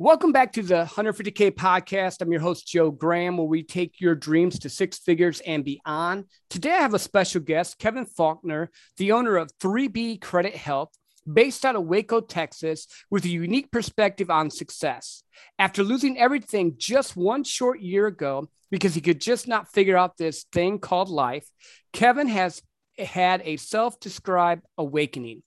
[0.00, 2.22] Welcome back to the 150K podcast.
[2.22, 6.26] I'm your host, Joe Graham, where we take your dreams to six figures and beyond.
[6.48, 10.90] Today, I have a special guest, Kevin Faulkner, the owner of 3B Credit Health,
[11.30, 15.24] based out of Waco, Texas, with a unique perspective on success.
[15.58, 20.16] After losing everything just one short year ago because he could just not figure out
[20.16, 21.48] this thing called life,
[21.92, 22.62] Kevin has
[22.96, 25.42] had a self described awakening.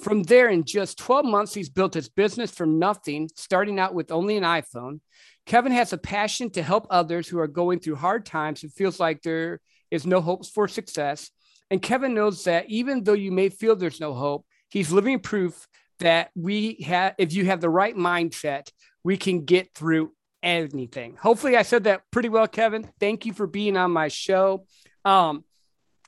[0.00, 4.12] From there, in just 12 months, he's built his business from nothing, starting out with
[4.12, 5.00] only an iPhone.
[5.44, 9.00] Kevin has a passion to help others who are going through hard times and feels
[9.00, 11.30] like there is no hopes for success.
[11.70, 15.66] And Kevin knows that even though you may feel there's no hope, he's living proof
[15.98, 18.70] that we have, if you have the right mindset,
[19.02, 20.12] we can get through
[20.42, 21.16] anything.
[21.16, 22.88] Hopefully, I said that pretty well, Kevin.
[23.00, 24.66] Thank you for being on my show.
[25.04, 25.44] Um,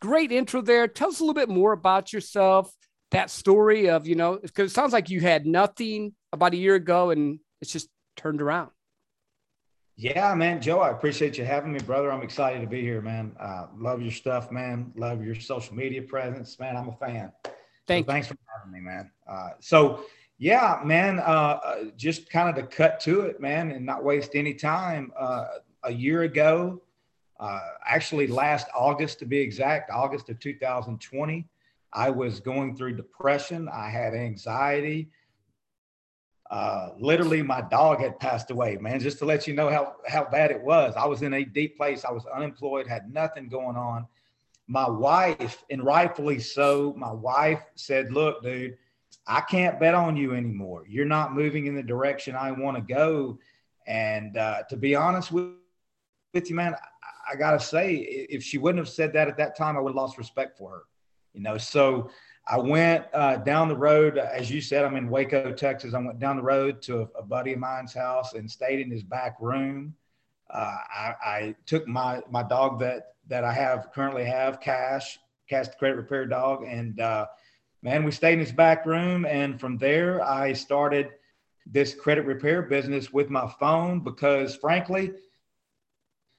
[0.00, 0.86] great intro there.
[0.86, 2.72] Tell us a little bit more about yourself
[3.10, 6.74] that story of, you know, because it sounds like you had nothing about a year
[6.74, 8.70] ago and it's just turned around.
[9.96, 12.10] Yeah, man, Joe, I appreciate you having me, brother.
[12.10, 13.36] I'm excited to be here, man.
[13.38, 14.92] Uh, love your stuff, man.
[14.96, 16.76] Love your social media presence, man.
[16.76, 17.30] I'm a fan.
[17.86, 19.10] Thank so thanks for having me, man.
[19.28, 20.04] Uh, so,
[20.38, 21.22] yeah, man, uh,
[21.62, 25.12] uh, just kind of to cut to it, man, and not waste any time.
[25.18, 25.46] Uh,
[25.84, 26.80] a year ago,
[27.38, 31.46] uh, actually last August to be exact, August of 2020,
[31.92, 33.68] I was going through depression.
[33.68, 35.10] I had anxiety.
[36.50, 40.24] Uh, literally, my dog had passed away, man, just to let you know how, how
[40.24, 40.94] bad it was.
[40.96, 42.04] I was in a deep place.
[42.04, 44.06] I was unemployed, had nothing going on.
[44.66, 48.76] My wife, and rightfully so, my wife said, Look, dude,
[49.26, 50.84] I can't bet on you anymore.
[50.88, 53.38] You're not moving in the direction I want to go.
[53.86, 55.54] And uh, to be honest with,
[56.34, 59.36] with you, man, I, I got to say, if she wouldn't have said that at
[59.38, 60.82] that time, I would have lost respect for her
[61.32, 61.58] you know.
[61.58, 62.10] So
[62.46, 65.94] I went uh, down the road, as you said, I'm in Waco, Texas.
[65.94, 68.90] I went down the road to a, a buddy of mine's house and stayed in
[68.90, 69.94] his back room.
[70.52, 75.68] Uh, I, I, took my my dog that that I have currently have Cash, Cash
[75.68, 77.26] the credit repair dog, and uh,
[77.82, 81.10] man, we stayed in his back room, and from there I started
[81.66, 85.12] this credit repair business with my phone because frankly,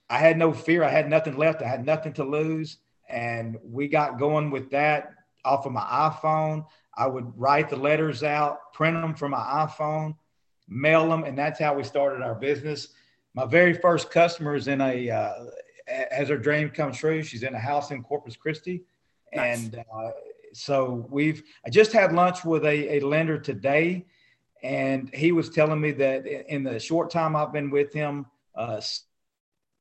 [0.09, 0.83] I had no fear.
[0.83, 1.61] I had nothing left.
[1.61, 2.79] I had nothing to lose
[3.11, 5.13] and we got going with that
[5.43, 6.65] off of my iPhone.
[6.97, 10.15] I would write the letters out, print them from my iPhone,
[10.67, 12.89] mail them, and that's how we started our business.
[13.33, 15.33] My very first customer is in a uh,
[16.11, 17.23] has her dream come true.
[17.23, 18.83] She's in a house in Corpus Christi,
[19.33, 19.63] nice.
[19.63, 20.11] and uh,
[20.53, 21.43] so we've.
[21.65, 24.05] I just had lunch with a, a lender today,
[24.63, 28.81] and he was telling me that in the short time I've been with him, uh,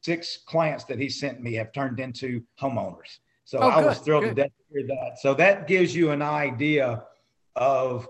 [0.03, 3.19] six clients that he sent me have turned into homeowners.
[3.45, 4.37] So oh, I was thrilled good.
[4.37, 5.19] to death to hear that.
[5.21, 7.05] So that gives you an idea
[7.57, 8.09] of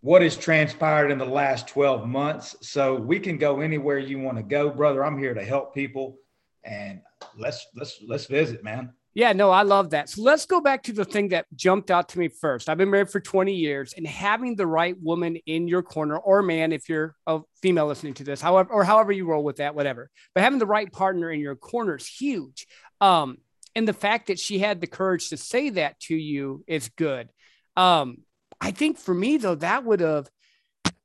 [0.00, 2.56] what has transpired in the last 12 months.
[2.60, 5.04] So we can go anywhere you want to go, brother.
[5.04, 6.18] I'm here to help people
[6.64, 7.00] and
[7.36, 8.92] let's let's let's visit, man.
[9.14, 10.08] Yeah, no, I love that.
[10.08, 12.68] So let's go back to the thing that jumped out to me first.
[12.68, 16.42] I've been married for 20 years and having the right woman in your corner or
[16.42, 19.74] man, if you're a female listening to this, however, or however you roll with that,
[19.74, 22.66] whatever, but having the right partner in your corner is huge.
[23.00, 23.38] Um,
[23.74, 27.28] and the fact that she had the courage to say that to you is good.
[27.76, 28.18] Um,
[28.60, 30.28] I think for me though, that would have,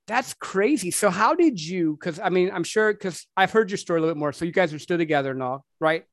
[0.08, 0.92] that's crazy.
[0.92, 4.02] So how did you, cause I mean, I'm sure, cause I've heard your story a
[4.02, 4.34] little bit more.
[4.34, 6.04] So you guys are still together and all, right?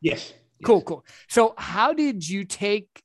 [0.00, 0.32] Yes.
[0.64, 1.04] Cool, cool.
[1.28, 3.02] So, how did you take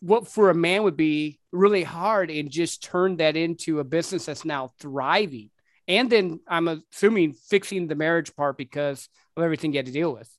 [0.00, 4.26] what for a man would be really hard and just turn that into a business
[4.26, 5.50] that's now thriving?
[5.88, 10.12] And then I'm assuming fixing the marriage part because of everything you had to deal
[10.12, 10.30] with.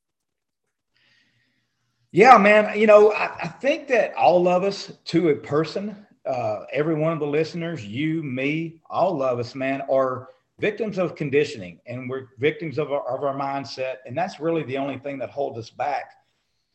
[2.12, 2.78] Yeah, man.
[2.78, 7.14] You know, I, I think that all of us, to a person, uh, every one
[7.14, 10.30] of the listeners, you, me, all of us, man, are
[10.60, 13.98] victims of conditioning and we're victims of our, of our mindset.
[14.06, 16.14] And that's really the only thing that holds us back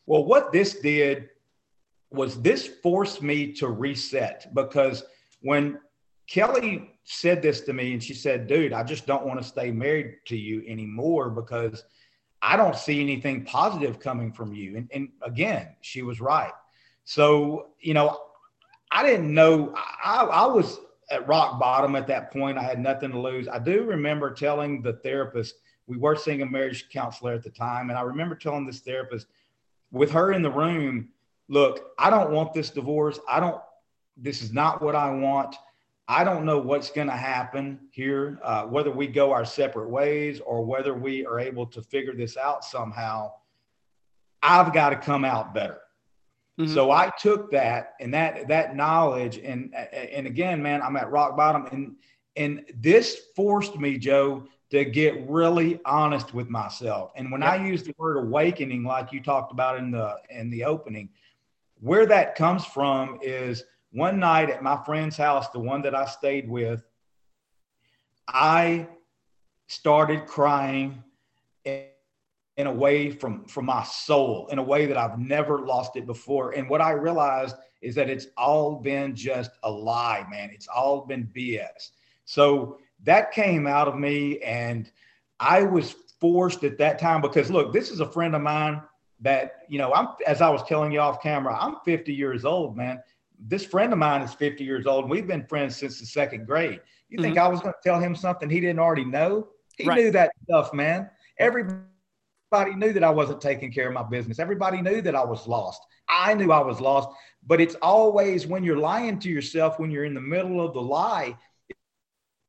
[0.05, 1.29] well, what this did
[2.11, 5.03] was this forced me to reset because
[5.41, 5.79] when
[6.27, 9.71] Kelly said this to me and she said, dude, I just don't want to stay
[9.71, 11.83] married to you anymore because
[12.41, 14.77] I don't see anything positive coming from you.
[14.77, 16.51] And, and again, she was right.
[17.05, 18.19] So, you know,
[18.91, 20.79] I didn't know, I, I was
[21.09, 22.57] at rock bottom at that point.
[22.57, 23.47] I had nothing to lose.
[23.47, 25.55] I do remember telling the therapist,
[25.87, 27.89] we were seeing a marriage counselor at the time.
[27.89, 29.27] And I remember telling this therapist,
[29.93, 31.07] with her in the room,
[31.47, 33.19] look, I don't want this divorce.
[33.29, 33.61] I don't,
[34.17, 35.55] this is not what I want.
[36.07, 40.41] I don't know what's going to happen here, uh, whether we go our separate ways
[40.41, 43.31] or whether we are able to figure this out somehow.
[44.41, 45.79] I've got to come out better.
[46.59, 46.73] Mm-hmm.
[46.73, 51.35] So I took that and that that knowledge and and again, man, I'm at rock
[51.35, 51.95] bottom and
[52.35, 54.43] and this forced me, Joe,
[54.73, 57.11] to get really honest with myself.
[57.15, 57.51] And when yep.
[57.51, 61.09] I use the word awakening, like you talked about in the in the opening,
[61.79, 66.05] where that comes from is one night at my friend's house, the one that I
[66.05, 66.83] stayed with,
[68.27, 68.87] I
[69.67, 71.03] started crying
[71.65, 71.83] in,
[72.57, 76.07] in a way from from my soul, in a way that I've never lost it
[76.07, 76.53] before.
[76.53, 80.49] And what I realized is that it's all been just a lie, man.
[80.51, 81.91] It's all been BS.
[82.25, 84.89] So that came out of me, and
[85.39, 88.81] I was forced at that time because look, this is a friend of mine
[89.21, 92.77] that you know I'm as I was telling you off camera, I'm 50 years old,
[92.77, 93.01] man.
[93.39, 96.45] This friend of mine is 50 years old, and we've been friends since the second
[96.45, 96.79] grade.
[97.09, 97.25] You mm-hmm.
[97.25, 99.49] think I was going to tell him something he didn't already know?
[99.77, 99.97] He right.
[99.97, 101.09] knew that stuff, man.
[101.37, 104.39] Everybody knew that I wasn't taking care of my business.
[104.39, 105.81] Everybody knew that I was lost.
[106.07, 107.09] I knew I was lost,
[107.45, 110.81] but it's always when you're lying to yourself, when you're in the middle of the
[110.81, 111.35] lie,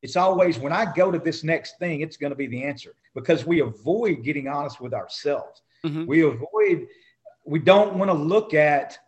[0.04, 2.94] it's always when I go to this next thing, it's going to be the answer
[3.14, 5.62] because we avoid getting honest with ourselves.
[5.82, 6.04] Mm-hmm.
[6.04, 6.88] We avoid,
[7.46, 8.98] we don't want to look at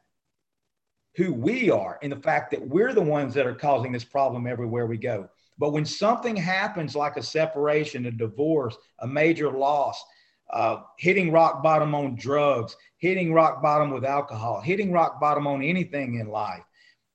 [1.14, 4.46] who we are and the fact that we're the ones that are causing this problem
[4.46, 5.28] everywhere we go.
[5.58, 10.02] But when something happens like a separation, a divorce, a major loss,
[10.50, 15.62] uh, hitting rock bottom on drugs, hitting rock bottom with alcohol, hitting rock bottom on
[15.62, 16.64] anything in life,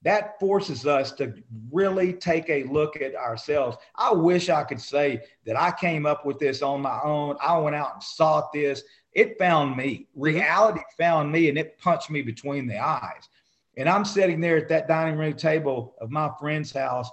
[0.03, 1.33] that forces us to
[1.71, 3.77] really take a look at ourselves.
[3.95, 7.38] I wish I could say that I came up with this on my own.
[7.42, 8.83] I went out and sought this.
[9.13, 10.07] It found me.
[10.15, 13.30] Reality found me and it punched me between the eyes.
[13.77, 17.09] And I'm sitting there at that dining room table of my friend's house,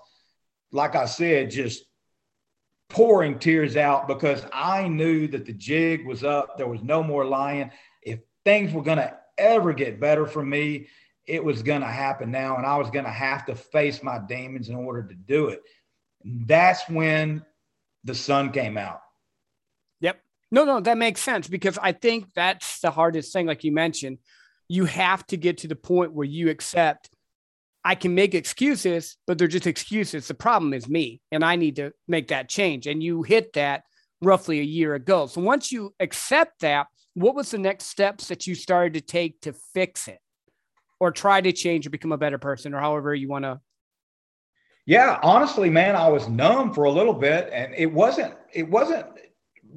[0.72, 1.84] like I said, just
[2.88, 6.56] pouring tears out because I knew that the jig was up.
[6.56, 7.70] There was no more lying.
[8.02, 10.88] If things were going to ever get better for me,
[11.28, 14.18] it was going to happen now, and I was going to have to face my
[14.18, 15.62] demons in order to do it.
[16.24, 17.44] That's when
[18.04, 19.00] the sun came out.
[20.00, 20.20] Yep.
[20.50, 23.46] No, no, that makes sense because I think that's the hardest thing.
[23.46, 24.18] Like you mentioned,
[24.68, 27.10] you have to get to the point where you accept
[27.84, 30.28] I can make excuses, but they're just excuses.
[30.28, 32.86] The problem is me, and I need to make that change.
[32.86, 33.84] And you hit that
[34.20, 35.26] roughly a year ago.
[35.26, 39.40] So once you accept that, what was the next steps that you started to take
[39.42, 40.18] to fix it?
[41.00, 43.60] Or try to change or become a better person or however you want to
[44.86, 49.06] yeah honestly man i was numb for a little bit and it wasn't it wasn't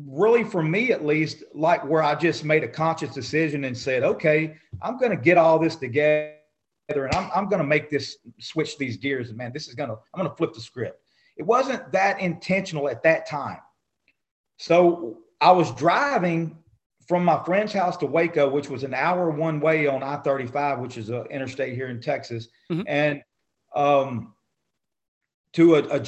[0.08, 4.04] really for me at least like where i just made a conscious decision and said
[4.04, 6.34] okay i'm going to get all this together
[6.90, 9.90] and i'm, I'm going to make this switch these gears and man this is going
[9.90, 10.98] to i'm going to flip the script.
[11.38, 13.60] It wasn't that intentional at that time.
[14.58, 16.58] So i was driving
[17.12, 20.80] from my friend's house to Waco, which was an hour one way on I 35,
[20.80, 22.84] which is an interstate here in Texas, mm-hmm.
[22.88, 23.22] and
[23.76, 24.34] um,
[25.52, 26.06] to a, a,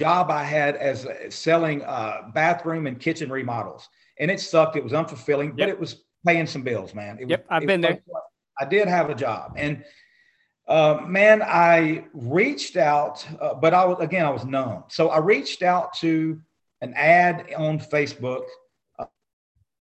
[0.00, 3.88] job I had as selling uh, bathroom and kitchen remodels.
[4.18, 4.74] And it sucked.
[4.74, 5.56] It was unfulfilling, yep.
[5.58, 7.18] but it was paying some bills, man.
[7.20, 8.00] It yep, was, I've been there.
[8.58, 9.52] I did have a job.
[9.56, 9.84] And
[10.66, 14.84] uh, man, I reached out, uh, but I was, again, I was numb.
[14.88, 16.40] So I reached out to
[16.80, 18.46] an ad on Facebook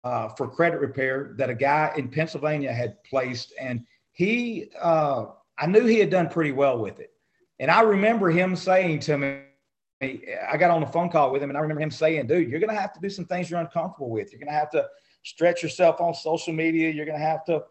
[0.04, 5.26] uh, for credit repair that a guy in Pennsylvania had placed, and he, uh,
[5.58, 7.10] I knew he had done pretty well with it,
[7.58, 9.40] and I remember him saying to me,
[10.00, 12.60] I got on a phone call with him, and I remember him saying, "Dude, you're
[12.60, 14.32] going to have to do some things you're uncomfortable with.
[14.32, 14.86] You're going to have to
[15.24, 16.90] stretch yourself on social media.
[16.90, 17.64] You're going to have to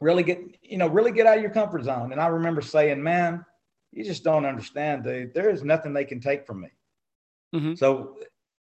[0.00, 3.02] really get, you know, really get out of your comfort zone." And I remember saying,
[3.02, 3.44] "Man."
[3.92, 5.34] You just don't understand, dude.
[5.34, 6.68] There is nothing they can take from me.
[7.52, 7.74] Mm-hmm.
[7.74, 8.18] So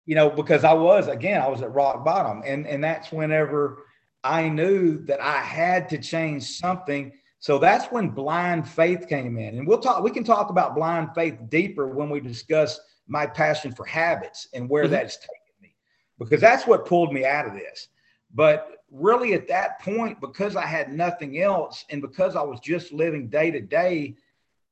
[0.05, 3.85] you know, because I was again, I was at rock bottom, and and that's whenever
[4.23, 7.13] I knew that I had to change something.
[7.39, 10.03] So that's when blind faith came in, and we'll talk.
[10.03, 14.69] We can talk about blind faith deeper when we discuss my passion for habits and
[14.69, 14.93] where mm-hmm.
[14.93, 15.75] that's taken me,
[16.19, 17.87] because that's what pulled me out of this.
[18.33, 22.91] But really, at that point, because I had nothing else, and because I was just
[22.91, 24.15] living day to day,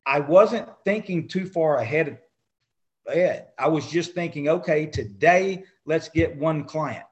[0.05, 2.19] I wasn't thinking too far ahead
[3.09, 3.47] bed.
[3.57, 7.05] I was just thinking, okay, today let's get one client.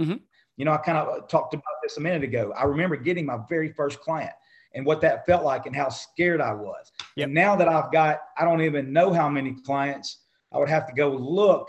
[0.00, 0.16] Mm-hmm.
[0.56, 2.52] You know, I kind of talked about this a minute ago.
[2.56, 4.32] I remember getting my very first client
[4.74, 6.92] and what that felt like and how scared I was.
[7.16, 7.26] Yep.
[7.26, 10.18] And now that I've got, I don't even know how many clients,
[10.52, 11.68] I would have to go look.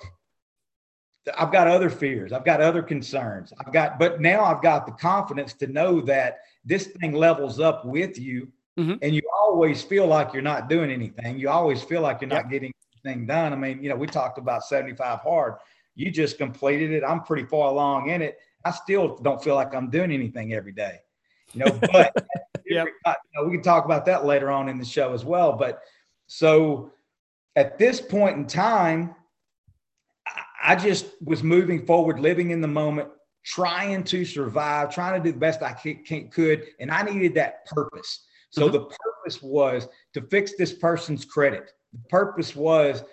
[1.38, 2.34] I've got other fears.
[2.34, 3.54] I've got other concerns.
[3.60, 7.86] I've got, but now I've got the confidence to know that this thing levels up
[7.86, 8.50] with you.
[8.78, 8.96] Mm-hmm.
[9.02, 11.38] And you always feel like you're not doing anything.
[11.38, 12.44] You always feel like you're yep.
[12.44, 13.53] not getting thing done.
[13.53, 15.55] I mean, you know, we talked about 75 hard.
[15.95, 17.03] You just completed it.
[17.03, 18.38] I'm pretty far along in it.
[18.65, 21.00] I still don't feel like I'm doing anything every day,
[21.53, 22.13] you know, but
[22.65, 22.88] yep.
[22.88, 25.53] you know, we can talk about that later on in the show as well.
[25.53, 25.81] But
[26.27, 26.91] so
[27.55, 29.15] at this point in time,
[30.63, 33.10] I just was moving forward, living in the moment,
[33.43, 36.63] trying to survive, trying to do the best I could.
[36.79, 38.25] And I needed that purpose.
[38.50, 38.74] So mm-hmm.
[38.74, 41.72] the purpose was to fix this person's credit.
[41.94, 43.04] The purpose was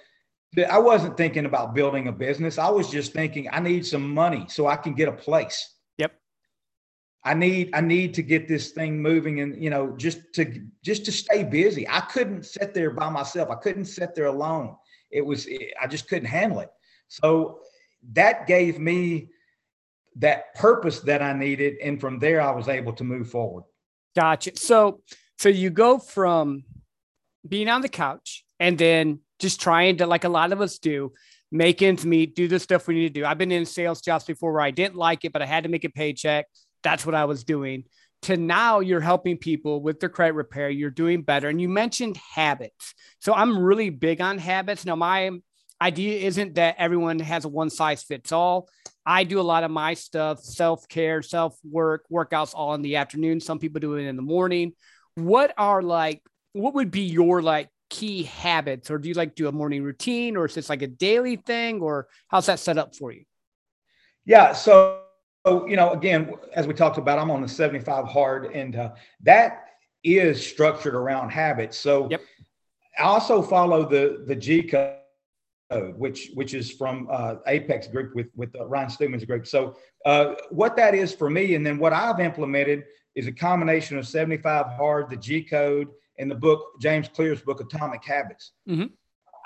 [0.55, 2.59] that I wasn't thinking about building a business.
[2.59, 5.75] I was just thinking I need some money so I can get a place.
[5.99, 6.13] Yep.
[7.25, 11.05] I need I need to get this thing moving and you know just to just
[11.05, 11.89] to stay busy.
[11.89, 13.51] I couldn't sit there by myself.
[13.51, 14.77] I couldn't sit there alone.
[15.11, 15.47] It was
[15.81, 16.71] I just couldn't handle it.
[17.09, 17.61] So
[18.13, 19.29] that gave me
[20.17, 21.77] that purpose that I needed.
[21.83, 23.65] And from there, I was able to move forward.
[24.17, 24.57] Gotcha.
[24.57, 25.01] So,
[25.39, 26.65] so you go from
[27.47, 31.12] being on the couch and then just trying to, like a lot of us do,
[31.50, 33.26] make ends meet, do the stuff we need to do.
[33.26, 35.71] I've been in sales jobs before where I didn't like it, but I had to
[35.71, 36.47] make a paycheck.
[36.83, 37.85] That's what I was doing.
[38.23, 40.69] To now, you're helping people with their credit repair.
[40.69, 41.49] You're doing better.
[41.49, 42.95] And you mentioned habits.
[43.19, 44.85] So I'm really big on habits.
[44.85, 45.31] Now, my
[45.81, 48.69] idea isn't that everyone has a one size fits all.
[49.07, 52.97] I do a lot of my stuff, self care, self work, workouts all in the
[52.97, 53.40] afternoon.
[53.40, 54.75] Some people do it in the morning.
[55.14, 58.90] What are like, what would be your like key habits?
[58.90, 61.80] Or do you like do a morning routine or is this like a daily thing
[61.80, 63.25] or how's that set up for you?
[64.25, 64.52] Yeah.
[64.52, 65.00] So,
[65.47, 68.90] you know, again, as we talked about, I'm on the 75 hard and uh,
[69.23, 69.64] that
[70.02, 71.76] is structured around habits.
[71.76, 72.23] So, yep.
[72.99, 74.97] I also follow the the G code
[75.97, 79.47] which which is from uh, Apex Group with with uh, Ryan Stewman's group.
[79.47, 83.99] So uh, what that is for me, and then what I've implemented is a combination
[83.99, 85.88] of 75 Hard, the G Code,
[86.21, 88.53] and the book James Clear's book Atomic Habits.
[88.69, 88.87] Mm-hmm.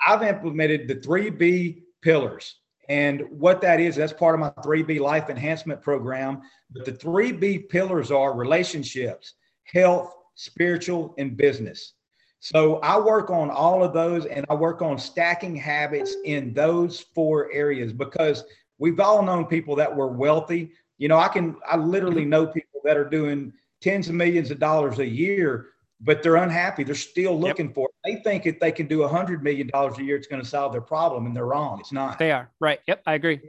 [0.07, 2.55] I've implemented the three B pillars,
[2.89, 6.41] and what that is, that's part of my three B life enhancement program.
[6.71, 11.93] But the three B pillars are relationships, health, spiritual, and business.
[12.41, 16.99] So I work on all of those and I work on stacking habits in those
[16.99, 18.43] four areas because
[18.77, 20.71] we've all known people that were wealthy.
[20.99, 23.51] You know, I can, I literally know people that are doing
[23.81, 25.69] tens of millions of dollars a year,
[26.01, 26.83] but they're unhappy.
[26.83, 27.75] They're still looking yep.
[27.75, 27.95] for it.
[28.03, 30.47] They think if they can do a hundred million dollars a year, it's going to
[30.47, 31.25] solve their problem.
[31.25, 31.79] And they're wrong.
[31.79, 32.19] It's not.
[32.19, 32.79] They are right.
[32.87, 33.03] Yep.
[33.05, 33.39] I agree.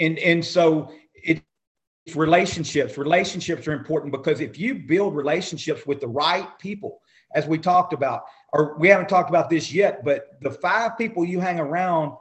[0.00, 1.42] And, and so it,
[2.14, 7.00] relationships relationships are important because if you build relationships with the right people
[7.34, 11.24] as we talked about, or we haven't talked about this yet, but the five people
[11.24, 12.12] you hang around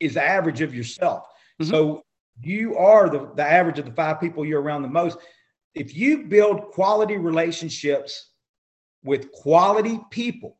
[0.00, 1.24] is the average of yourself.
[1.60, 1.70] Mm-hmm.
[1.70, 2.02] So
[2.42, 5.18] you are the, the average of the five people you're around the most.
[5.74, 8.30] If you build quality relationships
[9.04, 10.56] with quality people,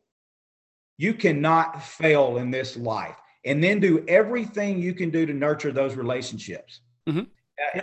[0.96, 3.16] you cannot fail in this life.
[3.46, 6.80] And then do everything you can do to nurture those relationships.
[7.06, 7.24] Mm-hmm.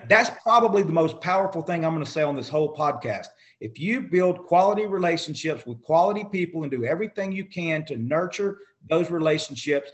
[0.08, 3.28] That's probably the most powerful thing I'm going to say on this whole podcast
[3.62, 8.58] if you build quality relationships with quality people and do everything you can to nurture
[8.90, 9.92] those relationships,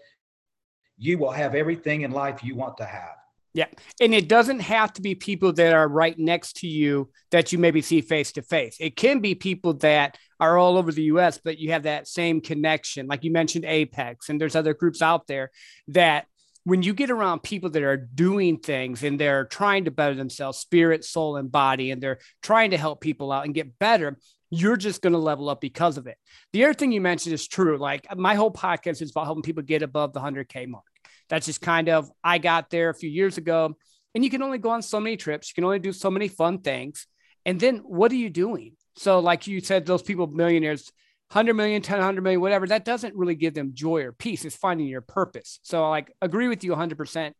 [0.98, 3.16] you will have everything in life you want to have.
[3.54, 3.68] Yeah.
[4.00, 7.58] And it doesn't have to be people that are right next to you that you
[7.58, 8.78] maybe see face to face.
[8.80, 12.42] It can be people that are all over the US, but you have that same
[12.42, 13.08] connection.
[13.08, 15.52] Like you mentioned Apex, and there's other groups out there
[15.90, 16.28] that
[16.64, 20.58] when you get around people that are doing things and they're trying to better themselves,
[20.58, 24.18] spirit, soul, and body, and they're trying to help people out and get better,
[24.50, 26.18] you're just going to level up because of it.
[26.54, 27.78] The other thing you mentioned is true.
[27.78, 30.84] Like uh, my whole podcast is about helping people get above the 100K mark.
[31.30, 33.76] That's just kind of, I got there a few years ago,
[34.14, 36.28] and you can only go on so many trips, you can only do so many
[36.28, 37.08] fun things.
[37.46, 38.74] And then what are you doing?
[38.98, 40.92] So, like you said, those people, millionaires,
[41.32, 44.46] 100 million, 10, 100 million, whatever, that doesn't really give them joy or peace.
[44.46, 45.60] It's finding your purpose.
[45.62, 47.34] So like agree with you 100%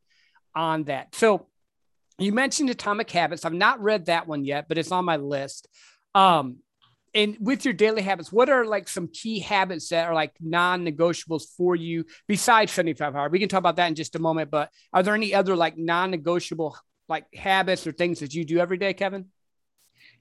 [0.56, 1.16] on that.
[1.16, 1.48] So
[2.20, 3.46] you mentioned Atomic Habits.
[3.46, 5.70] I've not read that one yet, but it's on my list.
[6.14, 6.58] Um,
[7.14, 11.44] and with your daily habits, what are like some key habits that are like non-negotiables
[11.56, 13.32] for you besides 75 hard?
[13.32, 15.78] We can talk about that in just a moment, but are there any other like
[15.78, 19.28] non-negotiable like habits or things that you do every day, Kevin?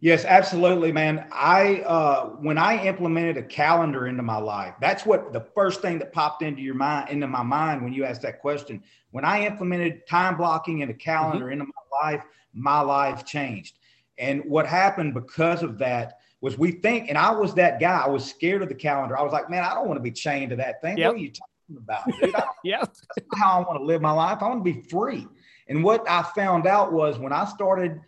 [0.00, 1.26] Yes, absolutely, man.
[1.32, 5.98] I uh, when I implemented a calendar into my life, that's what the first thing
[6.00, 8.82] that popped into your mind, into my mind when you asked that question.
[9.10, 11.62] When I implemented time blocking and a calendar mm-hmm.
[11.62, 12.22] into my life,
[12.52, 13.78] my life changed.
[14.18, 18.02] And what happened because of that was we think, and I was that guy.
[18.04, 19.18] I was scared of the calendar.
[19.18, 20.98] I was like, man, I don't want to be chained to that thing.
[20.98, 21.08] Yep.
[21.08, 22.34] What are you talking about, dude?
[22.64, 24.38] yeah, that's not how I want to live my life.
[24.42, 25.26] I want to be free.
[25.68, 28.00] And what I found out was when I started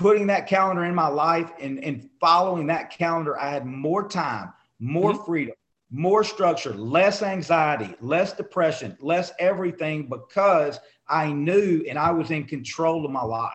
[0.00, 4.50] putting that calendar in my life and, and following that calendar, I had more time,
[4.78, 5.24] more mm-hmm.
[5.24, 5.54] freedom,
[5.90, 12.44] more structure, less anxiety, less depression, less everything because I knew and I was in
[12.44, 13.52] control of my life.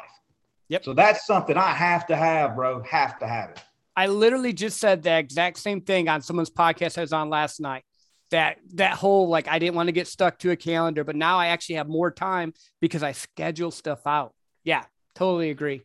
[0.67, 0.83] Yep.
[0.83, 2.83] So that's something I have to have, bro.
[2.83, 3.61] Have to have it.
[3.95, 7.59] I literally just said the exact same thing on someone's podcast I was on last
[7.59, 7.83] night.
[8.29, 11.39] that that whole like I didn't want to get stuck to a calendar, but now
[11.39, 14.35] I actually have more time because I schedule stuff out.
[14.63, 14.83] Yeah,
[15.15, 15.81] totally agree.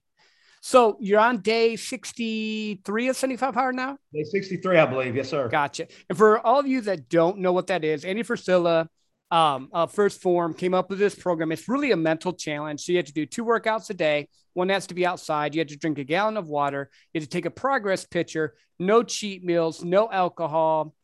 [0.61, 3.97] So you're on day 63 of 75 hard now?
[4.13, 5.17] Day 63, I believe.
[5.17, 5.49] Yes, sir.
[5.49, 5.89] Gotcha.
[6.09, 8.87] And for all of you that don't know what that is, Andy Frisella,
[9.31, 11.51] um, uh, 1st Form, came up with this program.
[11.51, 12.83] It's really a mental challenge.
[12.83, 14.29] So you have to do two workouts a day.
[14.53, 15.55] One has to be outside.
[15.55, 16.91] You have to drink a gallon of water.
[17.15, 18.55] You have to take a progress picture.
[18.79, 19.83] No cheat meals.
[19.83, 20.95] No alcohol.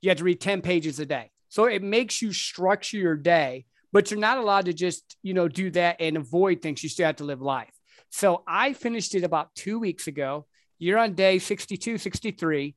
[0.00, 1.30] You have to read 10 pages a day.
[1.48, 5.48] So it makes you structure your day, but you're not allowed to just you know
[5.48, 6.82] do that and avoid things.
[6.82, 7.68] You still have to live life.
[8.12, 10.44] So I finished it about two weeks ago.
[10.78, 12.74] You're on day 62, 63.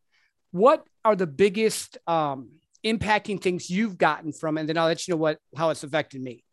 [0.51, 2.51] What are the biggest um,
[2.85, 4.57] impacting things you've gotten from?
[4.57, 6.45] And then I'll let you know what how it's affected me.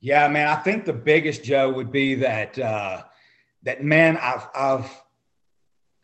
[0.00, 0.48] Yeah, man.
[0.48, 3.04] I think the biggest Joe would be that uh,
[3.62, 4.18] that man.
[4.18, 5.02] I've I've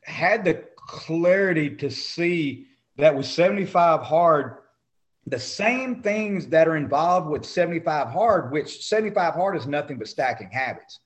[0.05, 4.57] had the clarity to see that with 75 hard,
[5.27, 10.09] the same things that are involved with 75 hard, which 75 hard is nothing but
[10.09, 11.01] stacking habits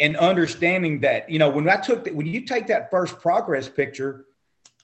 [0.00, 3.68] and understanding that, you know, when I took that, when you take that first progress
[3.68, 4.24] picture,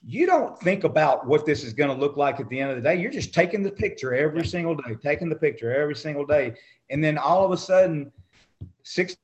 [0.05, 2.77] you don't think about what this is going to look like at the end of
[2.77, 2.95] the day.
[3.01, 6.53] You're just taking the picture every single day, taking the picture every single day.
[6.91, 8.11] And then all of a sudden,
[8.83, 9.17] 60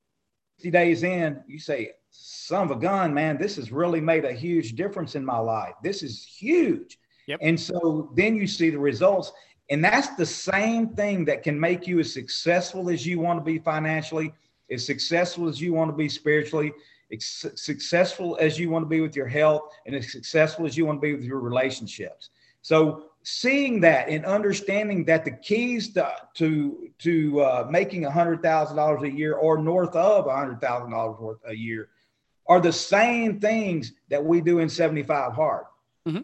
[0.72, 4.74] days in, you say, son of a gun, man, this has really made a huge
[4.74, 5.74] difference in my life.
[5.84, 6.98] This is huge.
[7.28, 7.40] Yep.
[7.42, 9.32] And so then you see the results.
[9.70, 13.44] And that's the same thing that can make you as successful as you want to
[13.44, 14.34] be financially
[14.74, 16.74] as successful as you want to be spiritually,
[17.12, 17.26] as
[17.56, 20.98] successful as you want to be with your health, and as successful as you want
[20.98, 22.30] to be with your relationships.
[22.62, 28.78] So seeing that and understanding that the keys to to, to uh, making hundred thousand
[28.78, 31.90] dollars a year or north of hundred thousand dollars worth a year
[32.48, 35.66] are the same things that we do in 75 hard.
[36.08, 36.22] Mm-hmm.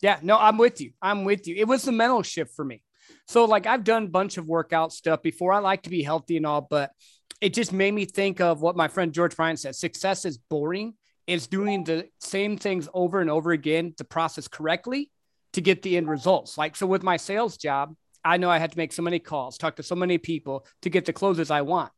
[0.00, 0.92] Yeah, no, I'm with you.
[1.02, 1.56] I'm with you.
[1.56, 2.82] It was the mental shift for me.
[3.26, 5.52] So like I've done a bunch of workout stuff before.
[5.52, 6.92] I like to be healthy and all, but
[7.42, 9.74] it just made me think of what my friend George Bryant said.
[9.74, 10.94] Success is boring.
[11.26, 15.10] It's doing the same things over and over again, the process correctly
[15.54, 16.56] to get the end results.
[16.56, 19.58] Like so with my sales job, I know I had to make so many calls,
[19.58, 21.90] talk to so many people to get the closes I want.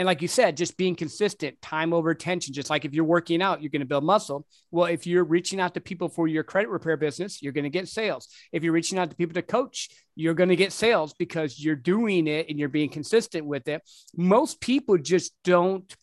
[0.00, 3.42] And like you said, just being consistent, time over attention, just like if you're working
[3.42, 4.46] out, you're going to build muscle.
[4.70, 7.70] Well, if you're reaching out to people for your credit repair business, you're going to
[7.70, 8.26] get sales.
[8.50, 11.76] If you're reaching out to people to coach, you're going to get sales because you're
[11.76, 13.82] doing it and you're being consistent with it.
[14.16, 15.94] Most people just don't.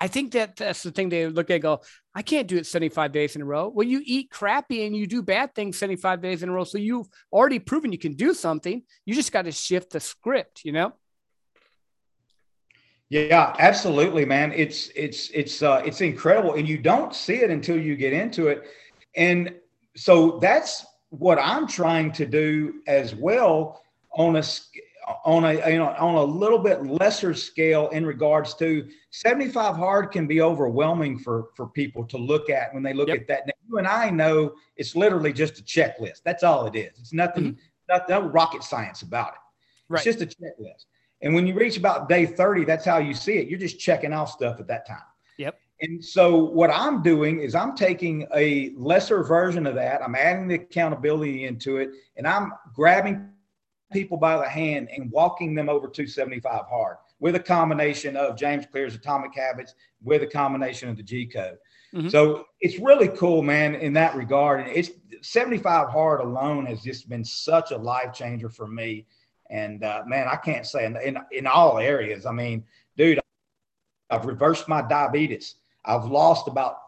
[0.00, 1.82] I think that that's the thing they look at go,
[2.14, 3.68] I can't do it 75 days in a row.
[3.68, 6.64] Well, you eat crappy and you do bad things 75 days in a row.
[6.64, 8.82] So you've already proven you can do something.
[9.04, 10.94] You just got to shift the script, you know?
[13.12, 14.52] Yeah, absolutely, man.
[14.52, 18.48] It's it's it's uh, it's incredible, and you don't see it until you get into
[18.48, 18.64] it.
[19.14, 19.54] And
[19.94, 24.42] so that's what I'm trying to do as well on a
[25.26, 30.10] on a you know on a little bit lesser scale in regards to 75 hard
[30.10, 33.20] can be overwhelming for for people to look at when they look yep.
[33.20, 33.46] at that.
[33.46, 36.22] Now, you and I know it's literally just a checklist.
[36.24, 36.98] That's all it is.
[36.98, 37.60] It's nothing, mm-hmm.
[37.90, 39.40] not, no rocket science about it.
[39.90, 40.06] Right.
[40.06, 40.86] It's just a checklist.
[41.22, 43.48] And when you reach about day 30, that's how you see it.
[43.48, 44.98] You're just checking off stuff at that time.
[45.38, 45.58] Yep.
[45.80, 50.02] And so what I'm doing is I'm taking a lesser version of that.
[50.02, 53.28] I'm adding the accountability into it and I'm grabbing
[53.92, 58.64] people by the hand and walking them over 275 hard with a combination of James
[58.70, 61.58] Clear's Atomic Habits with a combination of the G code.
[61.94, 62.08] Mm-hmm.
[62.08, 64.60] So it's really cool, man, in that regard.
[64.60, 69.06] And it's 75 hard alone has just been such a life changer for me.
[69.52, 72.24] And uh, man, I can't say in, in, in all areas.
[72.24, 72.64] I mean,
[72.96, 73.20] dude,
[74.10, 75.56] I've reversed my diabetes.
[75.84, 76.78] I've lost about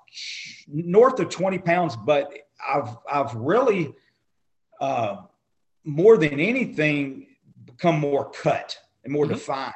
[0.66, 2.32] north of 20 pounds, but
[2.66, 3.94] I've I've really
[4.80, 5.18] uh,
[5.84, 7.26] more than anything
[7.66, 9.34] become more cut and more mm-hmm.
[9.34, 9.74] defined.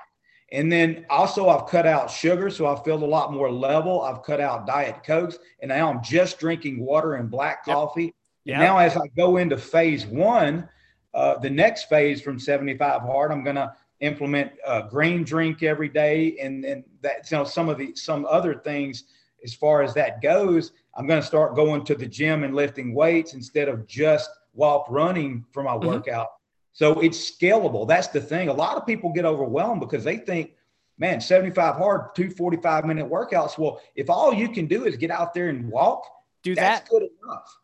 [0.51, 4.01] And then also I've cut out sugar, so I feel a lot more level.
[4.01, 8.05] I've cut out diet cokes, and now I'm just drinking water and black coffee.
[8.05, 8.15] Yep.
[8.47, 8.61] Yep.
[8.61, 10.67] Now, as I go into phase one,
[11.15, 15.89] uh, the next phase from 75 hard, I'm going to implement a green drink every
[15.89, 19.05] day, and and that you know some of the some other things
[19.45, 20.73] as far as that goes.
[20.95, 24.87] I'm going to start going to the gym and lifting weights instead of just walk
[24.89, 25.87] running for my mm-hmm.
[25.87, 26.29] workout.
[26.73, 27.87] So it's scalable.
[27.89, 28.49] That's the thing.
[28.49, 30.53] A lot of people get overwhelmed because they think,
[30.97, 33.59] man, 75 hard, two 45 minute workouts.
[33.59, 36.05] Well, if all you can do is get out there and walk,
[36.43, 36.89] do that's that.
[36.89, 37.59] good enough.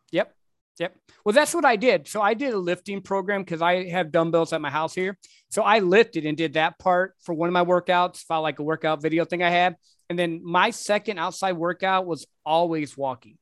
[0.79, 0.97] Yep.
[1.25, 2.09] Well, that's what I did.
[2.09, 5.17] So I did a lifting program because I have dumbbells at my house here.
[5.51, 8.65] So I lifted and did that part for one of my workouts, felt like a
[8.65, 9.77] workout video thing I had.
[10.11, 13.39] And then my second outside workout was always walking,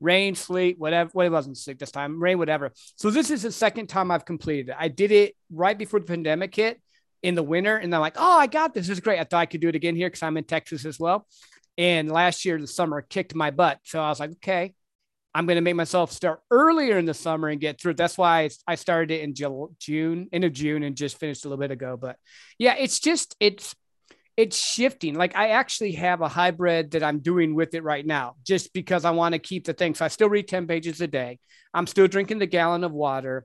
[0.00, 1.10] rain, sleet, whatever.
[1.14, 2.72] Well, it wasn't sleet this time, rain, whatever.
[2.96, 4.76] So this is the second time I've completed it.
[4.78, 6.80] I did it right before the pandemic hit
[7.22, 8.86] in the winter, and I'm like, oh, I got this.
[8.86, 9.18] This is great.
[9.18, 11.26] I thought I could do it again here because I'm in Texas as well.
[11.78, 13.80] And last year, the summer kicked my butt.
[13.84, 14.74] So I was like, okay,
[15.34, 17.94] I'm going to make myself start earlier in the summer and get through.
[17.94, 21.60] That's why I started it in June, end of June, and just finished a little
[21.60, 21.96] bit ago.
[22.00, 22.16] But
[22.58, 23.74] yeah, it's just, it's,
[24.36, 25.14] it's shifting.
[25.14, 29.04] Like I actually have a hybrid that I'm doing with it right now, just because
[29.04, 29.94] I want to keep the thing.
[29.94, 31.40] So I still read 10 pages a day.
[31.72, 33.44] I'm still drinking the gallon of water.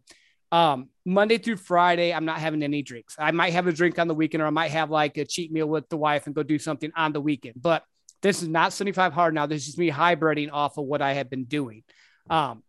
[0.52, 3.16] Um, Monday through Friday, I'm not having any drinks.
[3.20, 5.52] I might have a drink on the weekend, or I might have like a cheat
[5.52, 7.56] meal with the wife and go do something on the weekend.
[7.62, 7.84] But
[8.22, 9.46] this is not 75 hard now.
[9.46, 11.84] This is me hybriding off of what I have been doing.
[12.30, 12.64] Um,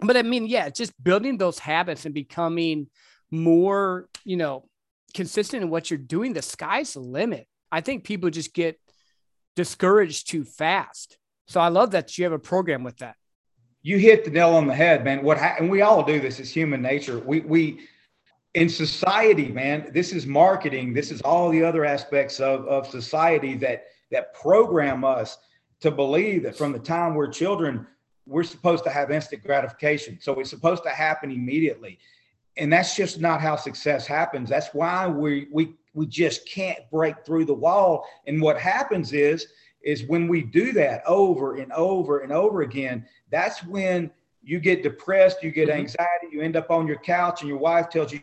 [0.00, 2.88] but I mean, yeah, just building those habits and becoming
[3.30, 4.68] more, you know,
[5.14, 6.32] consistent in what you're doing.
[6.32, 7.46] The sky's the limit.
[7.70, 8.78] I think people just get
[9.56, 11.18] discouraged too fast.
[11.46, 13.16] So I love that you have a program with that.
[13.82, 15.22] You hit the nail on the head, man.
[15.22, 16.38] What ha- and we all do this.
[16.38, 17.18] It's human nature.
[17.18, 17.80] We we
[18.54, 19.90] in society, man.
[19.92, 20.94] This is marketing.
[20.94, 25.38] This is all the other aspects of of society that that program us
[25.80, 27.86] to believe that from the time we're children,
[28.26, 30.18] we're supposed to have instant gratification.
[30.20, 31.98] So it's supposed to happen immediately.
[32.56, 34.48] And that's just not how success happens.
[34.48, 38.06] That's why we we we just can't break through the wall.
[38.26, 39.48] And what happens is
[39.82, 44.10] is when we do that over and over and over again, that's when
[44.44, 45.80] you get depressed, you get mm-hmm.
[45.80, 48.20] anxiety, you end up on your couch and your wife tells you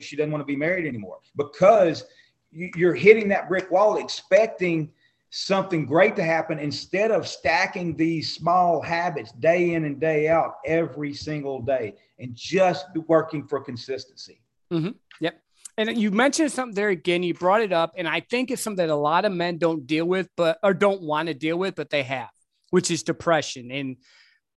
[0.00, 2.04] she doesn't want to be married anymore because
[2.50, 4.90] you're hitting that brick wall expecting
[5.32, 10.56] something great to happen instead of stacking these small habits day in and day out
[10.66, 14.42] every single day and just working for consistency.
[14.70, 14.90] Mm-hmm.
[15.20, 15.40] Yep.
[15.78, 17.22] And you mentioned something there again.
[17.22, 19.86] You brought it up, and I think it's something that a lot of men don't
[19.86, 22.28] deal with, but or don't want to deal with, but they have,
[22.68, 23.96] which is depression and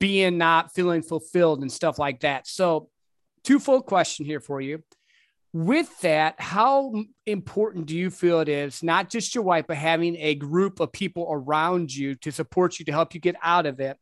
[0.00, 2.46] being not feeling fulfilled and stuff like that.
[2.46, 2.88] So,
[3.44, 4.82] twofold question here for you
[5.52, 6.94] with that, how
[7.26, 10.92] important do you feel it is, not just your wife, but having a group of
[10.92, 13.98] people around you to support you to help you get out of it?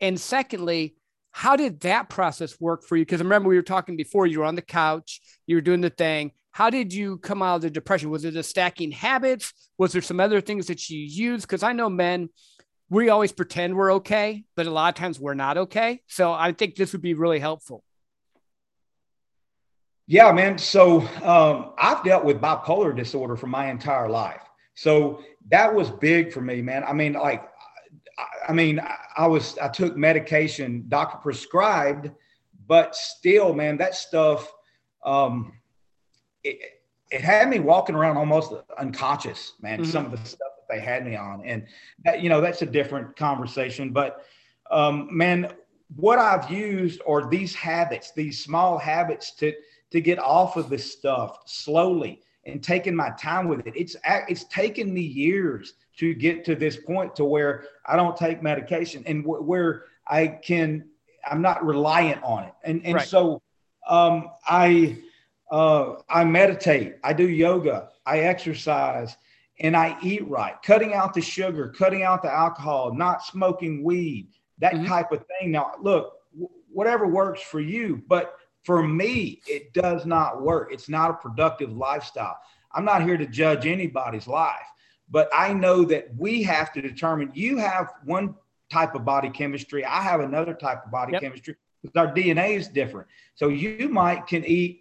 [0.00, 0.94] And secondly,
[1.32, 3.04] how did that process work for you?
[3.04, 5.90] Because remember, we were talking before, you were on the couch, you were doing the
[5.90, 6.32] thing.
[6.52, 8.10] How did you come out of the depression?
[8.10, 9.52] Was it the stacking habits?
[9.78, 11.46] Was there some other things that you used?
[11.46, 12.28] Because I know men,
[12.90, 16.02] we always pretend we're okay, but a lot of times we're not okay.
[16.08, 17.82] So I think this would be really helpful.
[20.06, 20.58] Yeah, man.
[20.58, 24.42] So um, I've dealt with bipolar disorder for my entire life.
[24.74, 26.84] So that was big for me, man.
[26.84, 27.48] I mean, like,
[28.48, 28.80] I mean,
[29.16, 32.10] I was, I took medication, doctor prescribed,
[32.66, 34.52] but still, man, that stuff,
[35.04, 35.52] um,
[36.44, 36.58] it,
[37.10, 39.90] it had me walking around almost unconscious, man, mm-hmm.
[39.90, 41.44] some of the stuff that they had me on.
[41.44, 41.66] And
[42.04, 43.92] that, you know, that's a different conversation.
[43.92, 44.24] But
[44.70, 45.52] um, man,
[45.94, 49.52] what I've used are these habits, these small habits to,
[49.92, 53.74] to get off of this stuff slowly and taking my time with it.
[53.76, 58.42] It's it's taken me years to get to this point to where I don't take
[58.42, 60.88] medication and w- where I can
[61.24, 62.54] I'm not reliant on it.
[62.64, 63.06] And and right.
[63.06, 63.42] so
[63.88, 64.98] um, I
[65.50, 69.16] uh, I meditate, I do yoga, I exercise,
[69.60, 70.54] and I eat right.
[70.62, 74.28] Cutting out the sugar, cutting out the alcohol, not smoking weed,
[74.58, 74.86] that mm-hmm.
[74.86, 75.50] type of thing.
[75.50, 80.72] Now, look, w- whatever works for you, but for me, it does not work.
[80.72, 82.38] It's not a productive lifestyle.
[82.72, 84.66] I'm not here to judge anybody's life,
[85.10, 88.34] but I know that we have to determine you have one
[88.70, 91.20] type of body chemistry, I have another type of body yep.
[91.20, 93.08] chemistry because our DNA is different.
[93.34, 94.80] So you might can eat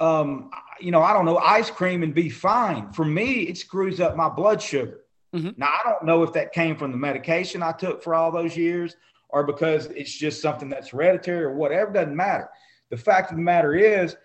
[0.00, 2.92] um, you know, I don't know, ice cream and be fine.
[2.92, 5.00] For me, it screws up my blood sugar.
[5.34, 5.50] Mm-hmm.
[5.56, 8.56] Now, I don't know if that came from the medication I took for all those
[8.56, 8.96] years
[9.32, 12.48] or because it's just something that's hereditary or whatever, doesn't matter.
[12.90, 14.16] The fact of the matter is,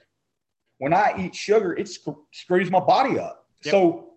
[0.80, 3.46] when I eat sugar, it sc- screws my body up.
[3.64, 3.72] Yep.
[3.72, 4.10] So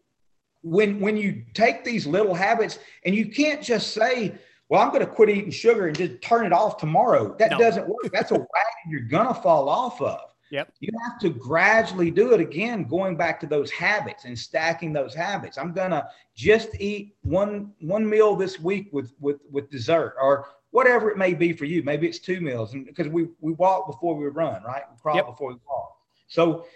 [0.63, 4.35] when when you take these little habits and you can't just say,
[4.69, 7.59] "Well, I'm going to quit eating sugar and just turn it off tomorrow," that no.
[7.59, 8.11] doesn't work.
[8.13, 10.21] That's a wagon you're going to fall off of.
[10.51, 10.73] Yep.
[10.81, 15.15] You have to gradually do it again, going back to those habits and stacking those
[15.15, 15.57] habits.
[15.59, 21.11] I'm gonna just eat one one meal this week with with with dessert, or whatever
[21.11, 21.83] it may be for you.
[21.83, 24.83] Maybe it's two meals, and because we we walk before we run, right?
[24.91, 25.27] We crawl yep.
[25.27, 25.97] before we walk.
[26.29, 26.67] So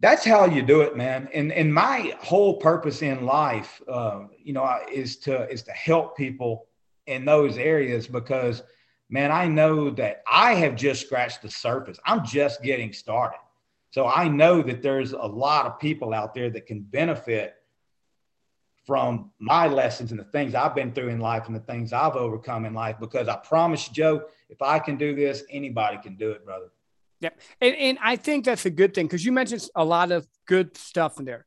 [0.00, 1.28] that's how you do it, man.
[1.32, 6.16] And and my whole purpose in life, uh, you know, is to is to help
[6.16, 6.66] people
[7.06, 8.62] in those areas because,
[9.08, 11.98] man, I know that I have just scratched the surface.
[12.04, 13.38] I'm just getting started.
[13.90, 17.54] So I know that there's a lot of people out there that can benefit
[18.86, 22.16] from my lessons and the things I've been through in life and the things I've
[22.16, 26.32] overcome in life because I promise Joe, if I can do this, anybody can do
[26.32, 26.70] it, brother.
[27.20, 27.30] Yeah.
[27.60, 30.76] And, and I think that's a good thing because you mentioned a lot of good
[30.76, 31.46] stuff in there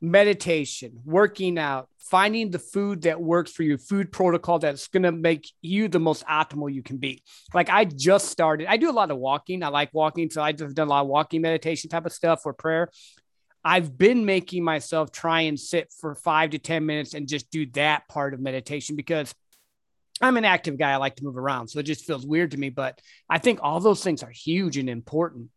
[0.00, 5.12] meditation, working out, finding the food that works for you, food protocol that's going to
[5.12, 7.22] make you the most optimal you can be.
[7.54, 9.62] Like I just started, I do a lot of walking.
[9.62, 10.30] I like walking.
[10.30, 12.90] So I've done a lot of walking meditation type of stuff or prayer.
[13.66, 17.66] I've been making myself try and sit for five to 10 minutes and just do
[17.72, 19.34] that part of meditation because
[20.20, 20.92] I'm an active guy.
[20.92, 21.66] I like to move around.
[21.66, 22.70] So it just feels weird to me.
[22.70, 25.50] But I think all those things are huge and important.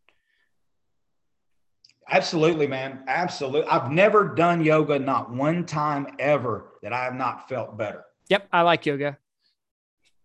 [2.10, 3.04] Absolutely, man.
[3.08, 3.70] Absolutely.
[3.70, 8.06] I've never done yoga, not one time ever, that I have not felt better.
[8.30, 8.48] Yep.
[8.52, 9.20] I like yoga.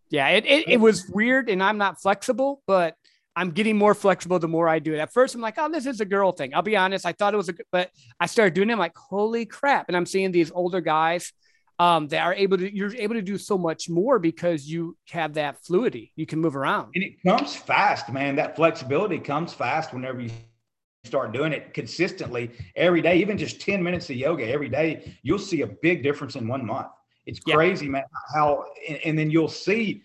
[0.08, 0.28] Yeah.
[0.28, 2.96] It, it, it was weird and I'm not flexible, but
[3.36, 4.98] I'm getting more flexible the more I do it.
[4.98, 6.54] At first, I'm like, oh, this is a girl thing.
[6.54, 7.04] I'll be honest.
[7.04, 8.72] I thought it was a, but I started doing it.
[8.72, 9.88] I'm like, holy crap.
[9.88, 11.32] And I'm seeing these older guys
[11.80, 15.34] um, that are able to, you're able to do so much more because you have
[15.34, 16.12] that fluidity.
[16.14, 16.92] You can move around.
[16.94, 18.36] And it comes fast, man.
[18.36, 20.30] That flexibility comes fast whenever you
[21.04, 25.38] start doing it consistently every day, even just 10 minutes of yoga every day, you'll
[25.38, 26.88] see a big difference in one month.
[27.26, 27.92] It's crazy, yeah.
[27.92, 28.04] man.
[28.34, 30.02] How, and, and then you'll see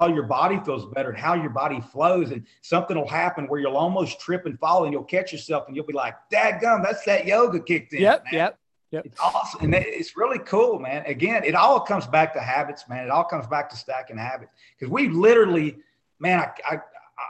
[0.00, 2.30] how, your body feels better and how your body flows.
[2.30, 5.76] And something will happen where you'll almost trip and fall and you'll catch yourself and
[5.76, 8.02] you'll be like, Dad gum, that's that yoga kicked in.
[8.02, 8.24] Yep.
[8.24, 8.34] Man.
[8.34, 8.58] Yep.
[8.92, 9.06] Yep.
[9.06, 9.64] It's awesome.
[9.64, 11.04] And it's really cool, man.
[11.06, 13.04] Again, it all comes back to habits, man.
[13.04, 14.52] It all comes back to stacking habits.
[14.78, 15.78] Because we literally,
[16.20, 16.78] man, I, I,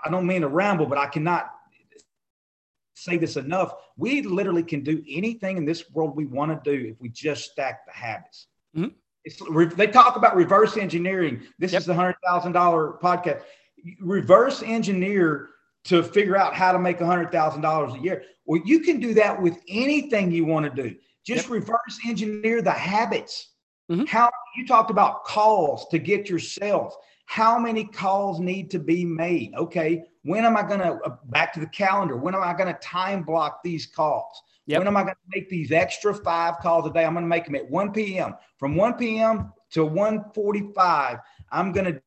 [0.05, 1.51] I don't mean to ramble, but I cannot
[2.95, 3.75] say this enough.
[3.97, 7.53] We literally can do anything in this world we want to do if we just
[7.53, 8.49] stack the habits.
[8.77, 8.91] Mm-hmm.
[9.77, 11.43] They talk about reverse engineering.
[11.59, 11.81] This yep.
[11.81, 13.43] is the hundred thousand dollar podcast.
[14.01, 15.49] Reverse engineer
[15.85, 18.23] to figure out how to make a hundred thousand dollars a year.
[18.45, 20.95] Well, you can do that with anything you want to do.
[21.25, 21.53] Just yep.
[21.53, 23.53] reverse engineer the habits.
[23.91, 24.05] Mm-hmm.
[24.05, 26.97] How you talked about calls to get your sales.
[27.27, 29.55] How many calls need to be made?
[29.57, 32.17] Okay, when am I going to uh, back to the calendar?
[32.17, 34.43] When am I going to time block these calls?
[34.67, 34.81] Yep.
[34.81, 37.05] When am I going to make these extra five calls a day?
[37.05, 38.35] I'm going to make them at 1 p.m.
[38.59, 39.53] From 1 p.m.
[39.73, 41.21] to 1:45,
[41.53, 42.03] I'm going to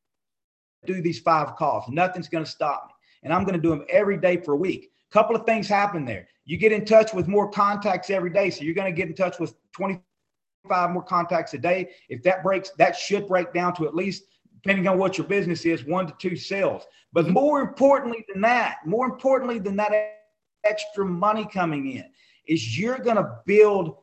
[0.86, 1.84] do these five calls.
[1.88, 4.56] Nothing's going to stop me, and I'm going to do them every day for a
[4.56, 4.90] week.
[5.10, 6.28] A couple of things happen there.
[6.44, 9.14] You get in touch with more contacts every day, so you're going to get in
[9.14, 11.90] touch with 25 more contacts a day.
[12.08, 14.24] If that breaks, that should break down to at least
[14.62, 16.84] depending on what your business is, one to two sales.
[17.12, 17.34] But mm-hmm.
[17.34, 19.92] more importantly than that, more importantly than that
[20.64, 22.04] extra money coming in,
[22.50, 23.94] is you're going to build uh,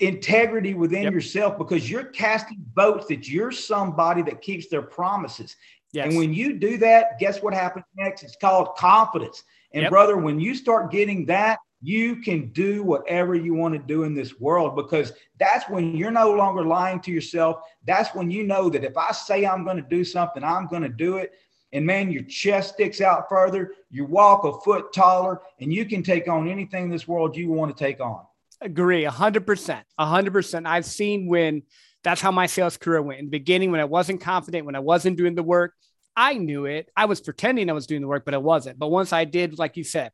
[0.00, 1.12] integrity within yep.
[1.14, 5.56] yourself because you're casting votes that you're somebody that keeps their promises.
[5.92, 6.06] Yes.
[6.06, 8.22] And when you do that, guess what happens next?
[8.22, 9.42] It's called confidence.
[9.72, 9.90] And yep.
[9.90, 14.14] brother, when you start getting that, you can do whatever you want to do in
[14.14, 17.62] this world because that's when you're no longer lying to yourself.
[17.86, 20.82] That's when you know that if I say I'm going to do something, I'm going
[20.82, 21.32] to do it.
[21.72, 26.02] And man, your chest sticks out further, you walk a foot taller, and you can
[26.02, 28.24] take on anything in this world you want to take on.
[28.60, 29.82] Agree, 100%.
[29.98, 30.66] 100%.
[30.66, 31.62] I've seen when
[32.02, 33.20] that's how my sales career went.
[33.20, 35.74] In the beginning, when I wasn't confident, when I wasn't doing the work,
[36.16, 36.90] I knew it.
[36.96, 38.78] I was pretending I was doing the work, but I wasn't.
[38.78, 40.12] But once I did, like you said,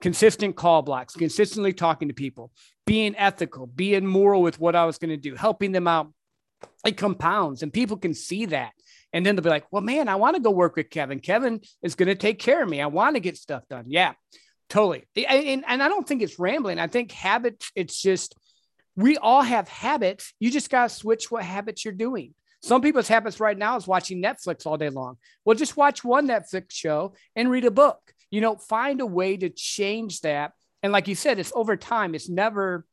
[0.00, 2.52] consistent call blocks, consistently talking to people,
[2.86, 6.12] being ethical, being moral with what I was going to do, helping them out.
[6.84, 8.72] It compounds and people can see that.
[9.16, 11.20] And then they'll be like, well, man, I want to go work with Kevin.
[11.20, 12.82] Kevin is going to take care of me.
[12.82, 13.84] I want to get stuff done.
[13.88, 14.12] Yeah,
[14.68, 15.06] totally.
[15.16, 16.78] And, and I don't think it's rambling.
[16.78, 18.36] I think habits, it's just,
[18.94, 20.34] we all have habits.
[20.38, 22.34] You just got to switch what habits you're doing.
[22.62, 25.16] Some people's habits right now is watching Netflix all day long.
[25.44, 28.00] Well, just watch one Netflix show and read a book
[28.30, 30.52] you know, find a way to change that.
[30.82, 32.14] And like you said, it's over time.
[32.14, 32.84] It's never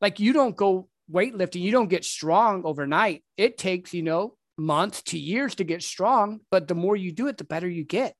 [0.00, 3.24] like you don't go weightlifting, you don't get strong overnight.
[3.36, 7.26] It takes, you know, months to years to get strong, but the more you do
[7.28, 8.14] it, the better you get.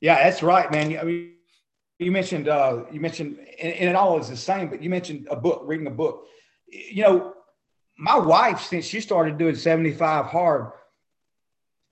[0.00, 0.98] Yeah, that's right, man.
[0.98, 1.32] I mean,
[1.98, 4.68] you mentioned uh, you mentioned, and, and it all is the same.
[4.68, 6.26] But you mentioned a book, reading a book.
[6.68, 7.34] You know,
[7.98, 10.70] my wife, since she started doing seventy five hard,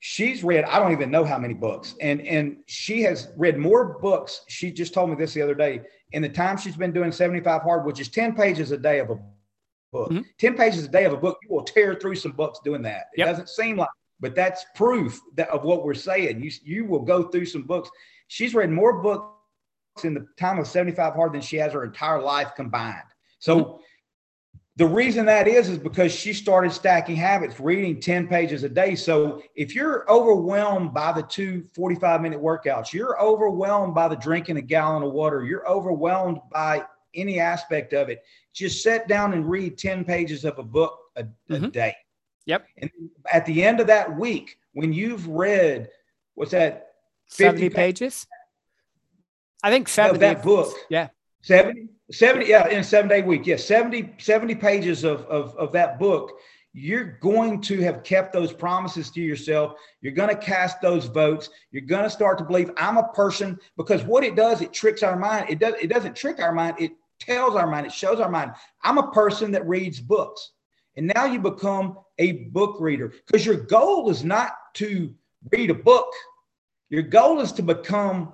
[0.01, 3.99] she's read i don't even know how many books and and she has read more
[3.99, 5.81] books she just told me this the other day
[6.12, 9.11] in the time she's been doing 75 hard which is 10 pages a day of
[9.11, 9.19] a
[9.97, 10.11] book.
[10.11, 10.23] Mm-hmm.
[10.39, 13.07] 10 pages a day of a book you will tear through some books doing that.
[13.15, 13.29] It yep.
[13.29, 13.89] doesn't seem like
[14.21, 16.43] but that's proof that of what we're saying.
[16.43, 17.91] You you will go through some books.
[18.29, 22.21] She's read more books in the time of 75 hard than she has her entire
[22.21, 23.03] life combined.
[23.39, 23.83] So mm-hmm.
[24.77, 28.95] the reason that is is because she started stacking habits reading 10 pages a day.
[28.95, 34.57] So if you're overwhelmed by the two 45 minute workouts you're overwhelmed by the drinking
[34.57, 36.85] a gallon of water you're overwhelmed by
[37.16, 41.24] any aspect of it, just sit down and read 10 pages of a book a,
[41.24, 41.64] mm-hmm.
[41.64, 41.96] a day.
[42.46, 42.66] Yep.
[42.79, 42.90] And
[43.33, 45.88] at the end of that week, when you've read,
[46.35, 46.92] what's that?
[47.26, 48.26] 70 pages?
[49.62, 50.14] I think 70.
[50.14, 50.72] Of that book.
[50.88, 51.09] Yeah.
[51.42, 53.46] 70, 70, yeah, in a seven day week.
[53.46, 56.38] Yes, 70, 70 pages of, of, of that book.
[56.72, 59.74] You're going to have kept those promises to yourself.
[60.02, 61.48] You're going to cast those votes.
[61.70, 65.02] You're going to start to believe I'm a person because what it does, it tricks
[65.02, 65.46] our mind.
[65.48, 66.76] It does, it doesn't trick our mind.
[66.79, 68.52] It tells our mind, it shows our mind.
[68.83, 70.52] I'm a person that reads books.
[70.96, 75.14] And now you become a book reader because your goal is not to
[75.52, 76.11] read a book.
[76.88, 78.33] Your goal is to become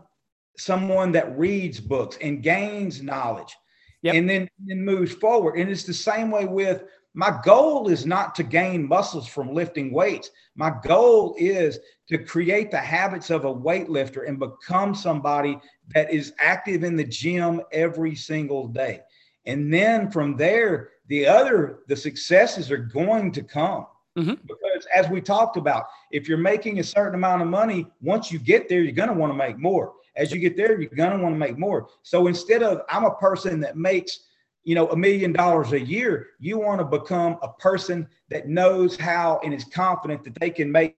[0.57, 3.57] someone that reads books and gains knowledge
[4.03, 4.15] yep.
[4.15, 5.59] and then, then moves forward.
[5.59, 6.85] And it's the same way with
[7.15, 10.31] my goal is not to gain muscles from lifting weights.
[10.55, 15.59] My goal is to create the habits of a weightlifter and become somebody
[15.95, 19.01] that is active in the gym every single day.
[19.45, 23.87] And then from there, the other, the successes are going to come.
[24.17, 24.35] Mm-hmm.
[24.47, 28.39] Because as we talked about, if you're making a certain amount of money, once you
[28.39, 29.93] get there, you're going to want to make more.
[30.17, 31.89] As you get there, you're going to want to make more.
[32.03, 34.21] So instead of I'm a person that makes,
[34.65, 38.97] you know, a million dollars a year, you want to become a person that knows
[38.97, 40.97] how and is confident that they can make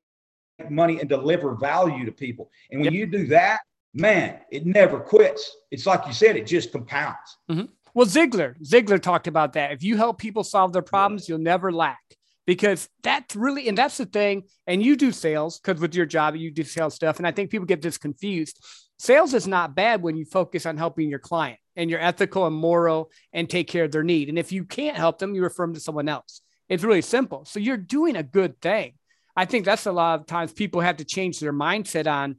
[0.71, 2.51] money and deliver value to people.
[2.71, 2.99] And when yep.
[2.99, 3.61] you do that,
[3.93, 5.57] man, it never quits.
[5.71, 7.39] It's like you said, it just compounds.
[7.51, 7.67] Mm-hmm.
[7.95, 9.73] Well, Ziglar, Ziglar talked about that.
[9.73, 12.01] If you help people solve their problems, you'll never lack
[12.47, 14.45] because that's really, and that's the thing.
[14.67, 17.19] And you do sales because with your job, you do sales stuff.
[17.19, 18.59] And I think people get this confused.
[18.99, 22.55] Sales is not bad when you focus on helping your client and you're ethical and
[22.55, 24.29] moral and take care of their need.
[24.29, 26.43] And if you can't help them, you refer them to someone else.
[26.69, 27.45] It's really simple.
[27.45, 28.95] So you're doing a good thing.
[29.37, 32.37] I think that's a lot of times people have to change their mindset on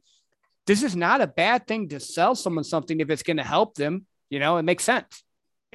[0.65, 3.75] this is not a bad thing to sell someone something if it's going to help
[3.75, 4.05] them.
[4.29, 5.23] You know, it makes sense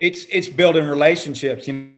[0.01, 1.69] it's it's building relationships.
[1.69, 1.93] You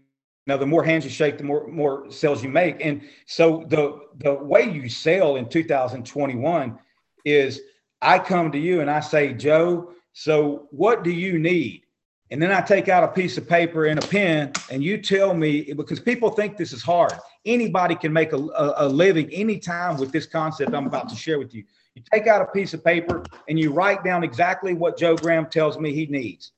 [0.47, 2.85] know, the more hands you shake, the more more sales you make.
[2.85, 6.79] And so the the way you sell in 2021
[7.25, 7.61] is
[8.03, 11.85] I come to you and I say, Joe, so what do you need?
[12.31, 15.35] And then I take out a piece of paper and a pen, and you tell
[15.35, 17.13] me because people think this is hard.
[17.45, 21.39] Anybody can make a, a, a living anytime with this concept I'm about to share
[21.39, 21.63] with you.
[21.95, 25.47] You take out a piece of paper and you write down exactly what Joe Graham
[25.47, 26.53] tells me he needs.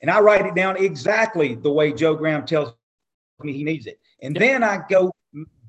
[0.00, 2.72] And I write it down exactly the way Joe Graham tells
[3.42, 3.98] me he needs it.
[4.22, 5.10] And then I go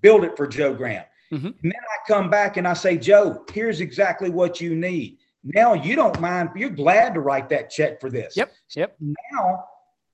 [0.02, 1.06] build it for Joe Graham.
[1.32, 1.48] Mm-hmm.
[1.48, 5.18] And then I come back and I say, Joe, here's exactly what you need.
[5.44, 8.36] Now you don't mind, you're glad to write that check for this.
[8.36, 8.52] Yep.
[8.76, 8.96] Yep.
[9.32, 9.66] Now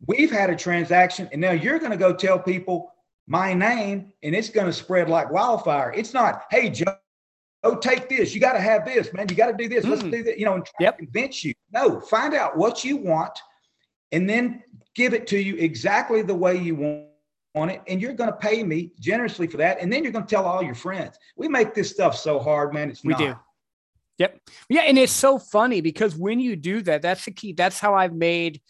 [0.05, 2.93] we've had a transaction, and now you're going to go tell people
[3.27, 5.93] my name, and it's going to spread like wildfire.
[5.95, 6.97] It's not, hey, Joe,
[7.63, 8.33] oh, take this.
[8.33, 9.27] You got to have this, man.
[9.29, 9.85] You got to do this.
[9.85, 9.89] Mm.
[9.89, 10.37] Let's do that.
[10.37, 10.97] You know, and try yep.
[10.97, 11.53] to convince you.
[11.71, 13.37] No, find out what you want
[14.11, 14.61] and then
[14.93, 17.07] give it to you exactly the way you want
[17.55, 17.81] it.
[17.87, 19.79] And you're going to pay me generously for that.
[19.79, 21.17] And then you're going to tell all your friends.
[21.35, 22.89] We make this stuff so hard, man.
[22.89, 23.19] It's we not.
[23.19, 23.35] do.
[24.19, 24.39] Yep.
[24.69, 24.81] Yeah.
[24.81, 27.53] And it's so funny because when you do that, that's the key.
[27.53, 28.61] That's how I've made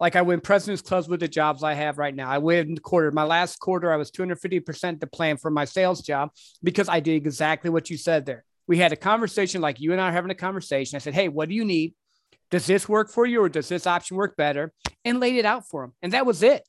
[0.00, 2.28] like I win president's clubs with the jobs I have right now.
[2.28, 3.10] I win quarter.
[3.10, 6.30] My last quarter, I was 250% the plan for my sales job
[6.62, 8.44] because I did exactly what you said there.
[8.66, 10.96] We had a conversation like you and I are having a conversation.
[10.96, 11.94] I said, Hey, what do you need?
[12.50, 14.72] Does this work for you or does this option work better?
[15.04, 15.92] And laid it out for them.
[16.02, 16.66] And that was it.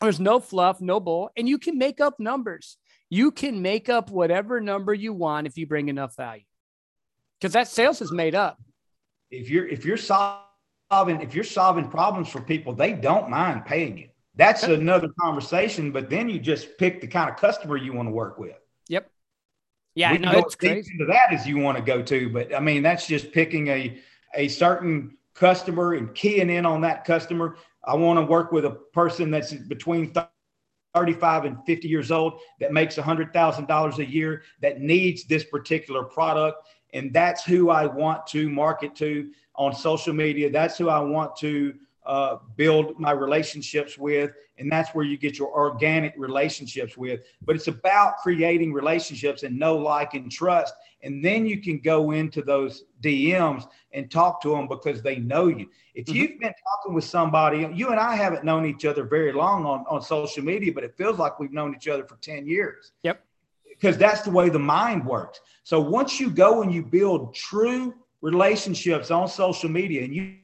[0.00, 1.30] There's no fluff, no bull.
[1.36, 2.76] And you can make up numbers.
[3.08, 6.44] You can make up whatever number you want if you bring enough value.
[7.40, 8.60] Because that sales is made up.
[9.30, 13.98] If you're if you're solving if you're solving problems for people, they don't mind paying
[13.98, 14.08] you.
[14.34, 15.92] That's another conversation.
[15.92, 18.56] But then you just pick the kind of customer you want to work with.
[18.88, 19.10] Yep.
[19.94, 20.92] Yeah, we I know it's crazy.
[20.92, 23.98] Into that as you want to go to, but I mean that's just picking a
[24.34, 27.56] a certain customer and keying in on that customer.
[27.86, 30.12] I want to work with a person that's between
[30.94, 36.66] 35 and 50 years old that makes $100,000 a year that needs this particular product.
[36.94, 40.50] And that's who I want to market to on social media.
[40.50, 41.74] That's who I want to
[42.06, 44.30] uh, build my relationships with.
[44.58, 47.20] And that's where you get your organic relationships with.
[47.42, 50.74] But it's about creating relationships and know, like, and trust.
[51.02, 55.48] And then you can go into those DMs and talk to them because they know
[55.48, 55.68] you.
[55.94, 56.16] If mm-hmm.
[56.16, 59.84] you've been talking with somebody, you and I haven't known each other very long on,
[59.88, 62.92] on social media, but it feels like we've known each other for 10 years.
[63.02, 63.22] Yep.
[63.68, 65.40] Because that's the way the mind works.
[65.64, 70.36] So once you go and you build true relationships on social media and you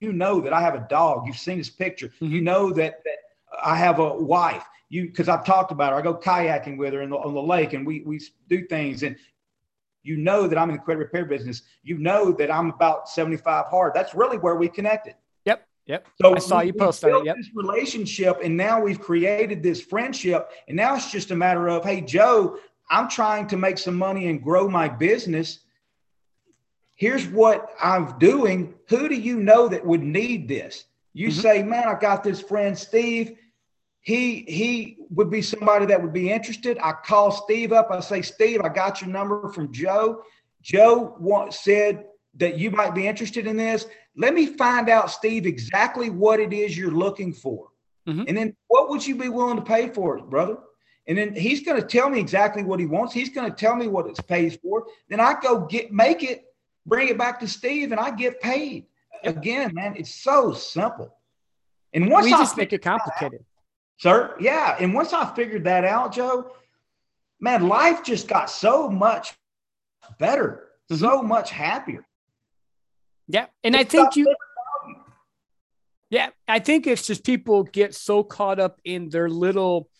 [0.00, 1.26] you know that I have a dog.
[1.26, 2.08] You've seen this picture.
[2.08, 2.32] Mm-hmm.
[2.32, 3.18] You know that that
[3.62, 4.64] I have a wife.
[4.88, 5.98] You because I've talked about her.
[5.98, 9.02] I go kayaking with her the, on the lake, and we we do things.
[9.02, 9.16] And
[10.02, 11.62] you know that I'm in the credit repair business.
[11.82, 13.92] You know that I'm about 75 hard.
[13.94, 15.14] That's really where we connected.
[15.44, 15.66] Yep.
[15.86, 16.06] Yep.
[16.20, 17.24] So I saw you post it.
[17.24, 17.36] Yep.
[17.36, 21.84] This relationship, and now we've created this friendship, and now it's just a matter of,
[21.84, 22.58] hey, Joe,
[22.90, 25.60] I'm trying to make some money and grow my business.
[26.98, 28.74] Here's what I'm doing.
[28.88, 30.84] Who do you know that would need this?
[31.14, 31.40] You mm-hmm.
[31.40, 33.38] say, man, I got this friend Steve.
[34.00, 36.76] He he would be somebody that would be interested.
[36.82, 37.88] I call Steve up.
[37.92, 40.24] I say, Steve, I got your number from Joe.
[40.60, 43.86] Joe want, said that you might be interested in this.
[44.16, 47.68] Let me find out, Steve, exactly what it is you're looking for.
[48.08, 48.24] Mm-hmm.
[48.26, 50.56] And then what would you be willing to pay for it, brother?
[51.06, 53.14] And then he's going to tell me exactly what he wants.
[53.14, 54.86] He's going to tell me what it pays for.
[55.08, 56.44] Then I go get make it,
[56.88, 58.86] bring it back to Steve, and I get paid.
[59.24, 61.14] Again, man, it's so simple.
[61.92, 63.46] And once we I just make it complicated, out,
[63.98, 64.36] sir.
[64.40, 66.52] Yeah, and once I figured that out, Joe,
[67.40, 69.34] man, life just got so much
[70.18, 71.00] better, mm-hmm.
[71.00, 72.06] so much happier.
[73.26, 74.34] Yeah, and it's I think you.
[76.10, 79.90] Yeah, I think it's just people get so caught up in their little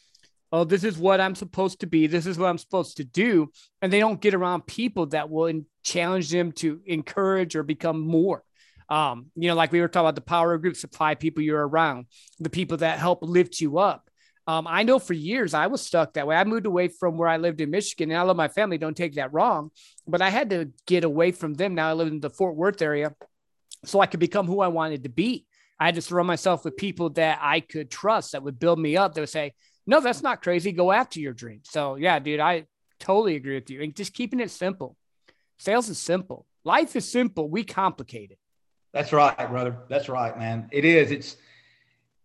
[0.53, 2.07] oh, this is what I'm supposed to be.
[2.07, 3.51] This is what I'm supposed to do.
[3.83, 5.47] And they don't get around people that will
[5.89, 8.43] challenge them to encourage or become more.
[8.91, 11.43] Um, you know, like we were talking about the power of groups, the five people
[11.43, 12.07] you're around,
[12.39, 14.09] the people that help lift you up.
[14.47, 16.35] Um, I know for years I was stuck that way.
[16.35, 18.79] I moved away from where I lived in Michigan, and I love my family.
[18.79, 19.71] Don't take that wrong,
[20.07, 21.75] but I had to get away from them.
[21.75, 23.15] Now I live in the Fort Worth area,
[23.85, 25.47] so I could become who I wanted to be.
[25.79, 28.97] I had to surround myself with people that I could trust that would build me
[28.97, 29.15] up.
[29.15, 29.53] That would say,
[29.87, 30.73] no, that's not crazy.
[30.73, 31.61] Go after your dream.
[31.65, 32.67] So yeah, dude, I
[32.99, 33.83] totally agree with you.
[33.83, 34.97] And just keeping it simple.
[35.59, 36.47] Sales is simple.
[36.65, 37.49] Life is simple.
[37.49, 38.39] We complicate it.
[38.93, 39.77] That's right, brother.
[39.89, 40.69] That's right, man.
[40.73, 41.11] It is.
[41.11, 41.37] It's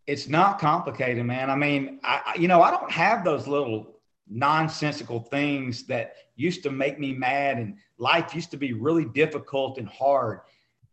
[0.06, 1.50] it's not complicated, man.
[1.50, 6.72] I mean, I you know, I don't have those little nonsensical things that used to
[6.72, 10.40] make me mad and life used to be really difficult and hard.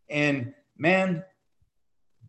[0.09, 1.23] And man,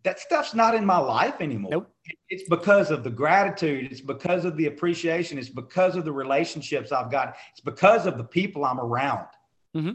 [0.04, 1.70] that stuff's not in my life anymore.
[1.70, 1.88] Nope.
[2.28, 3.90] It's because of the gratitude.
[3.92, 5.38] It's because of the appreciation.
[5.38, 7.36] It's because of the relationships I've got.
[7.52, 9.26] It's because of the people I'm around,
[9.74, 9.92] mm-hmm.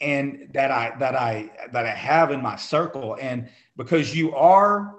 [0.00, 3.16] and that I that I that I have in my circle.
[3.20, 4.96] And because you are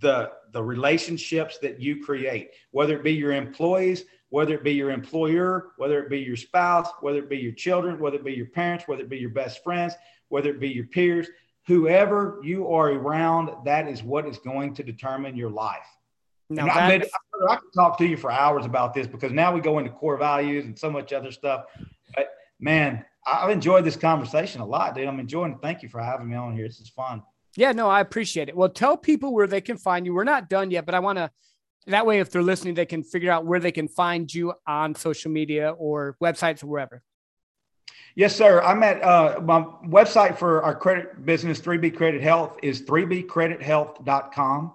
[0.00, 4.90] the the relationships that you create, whether it be your employees, whether it be your
[4.90, 8.46] employer, whether it be your spouse, whether it be your children, whether it be your
[8.46, 9.94] parents, whether it be your best friends,
[10.28, 11.28] whether it be your peers
[11.68, 15.86] whoever you are around, that is what is going to determine your life.
[16.48, 17.02] Now, I, I,
[17.50, 20.16] I could talk to you for hours about this because now we go into core
[20.16, 21.64] values and so much other stuff.
[22.60, 25.06] Man, I've enjoyed this conversation a lot, dude.
[25.06, 25.58] I'm enjoying it.
[25.62, 26.66] Thank you for having me on here.
[26.66, 27.22] This is fun.
[27.56, 28.56] Yeah, no, I appreciate it.
[28.56, 30.14] Well, tell people where they can find you.
[30.14, 31.30] We're not done yet, but I want to
[31.88, 34.94] that way if they're listening, they can figure out where they can find you on
[34.94, 37.02] social media or websites or wherever.
[38.14, 38.60] Yes, sir.
[38.62, 44.72] I'm at uh, my website for our credit business, 3B Credit Health, is 3bcredithealth.com.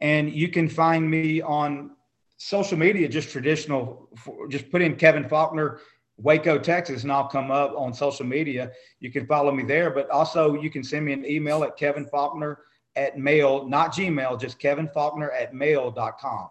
[0.00, 1.90] And you can find me on
[2.36, 4.08] social media, just traditional,
[4.48, 5.80] just put in Kevin Faulkner,
[6.16, 8.70] Waco, Texas, and I'll come up on social media.
[9.00, 12.06] You can follow me there, but also you can send me an email at Kevin
[12.06, 12.60] Faulkner
[12.96, 16.48] at mail, not Gmail, just Kevin Faulkner at mail.com.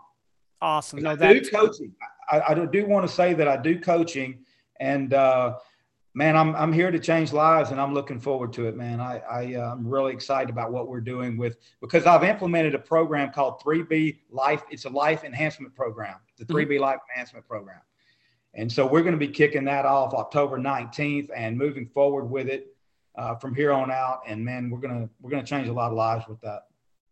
[0.62, 1.02] Awesome.
[1.02, 1.94] No, I do coaching.
[2.30, 4.40] I, I do want to say that I do coaching
[4.80, 5.56] and, uh,
[6.14, 9.00] man, I'm I'm here to change lives, and I'm looking forward to it, man.
[9.00, 12.80] I, I uh, I'm really excited about what we're doing with because I've implemented a
[12.80, 14.64] program called 3B Life.
[14.70, 16.82] It's a life enhancement program, the 3B mm-hmm.
[16.82, 17.80] Life Enhancement Program,
[18.54, 22.48] and so we're going to be kicking that off October 19th and moving forward with
[22.48, 22.68] it
[23.16, 24.22] uh, from here on out.
[24.28, 26.64] And man, we're gonna we're gonna change a lot of lives with that.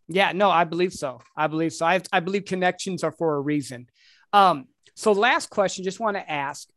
[0.08, 1.22] Yeah, no, I believe so.
[1.36, 1.86] I believe so.
[1.86, 3.88] I, I believe connections are for a reason.
[4.34, 6.68] Um, so last question, just want to ask,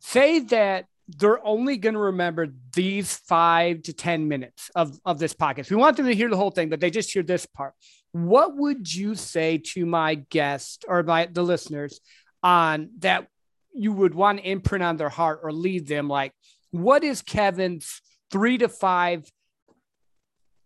[0.00, 5.34] say that they're only going to remember these five to 10 minutes of, of this
[5.34, 5.70] podcast.
[5.70, 7.74] We want them to hear the whole thing, but they just hear this part.
[8.12, 12.00] What would you say to my guest or my the listeners
[12.42, 13.28] on that
[13.72, 16.32] you would want to imprint on their heart or leave them like,
[16.70, 18.00] what is Kevin's
[18.30, 19.30] three to five?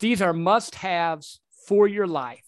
[0.00, 2.44] These are must haves for your life.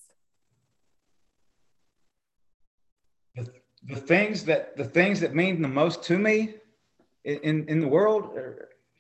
[3.35, 3.51] The,
[3.85, 6.55] the things that the things that mean the most to me
[7.25, 8.39] in in the world.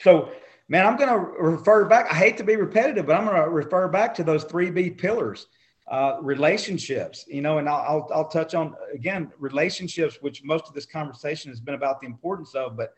[0.01, 0.31] So,
[0.69, 2.07] man, I'm going to refer back.
[2.11, 4.91] I hate to be repetitive, but I'm going to refer back to those three B
[4.91, 5.47] pillars.
[5.89, 10.85] Uh, relationships, you know, and I'll, I'll, touch on again relationships, which most of this
[10.85, 12.77] conversation has been about the importance of.
[12.77, 12.95] But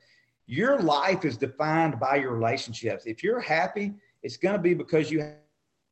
[0.46, 3.04] your life is defined by your relationships.
[3.04, 5.20] If you're happy, it's going to be because you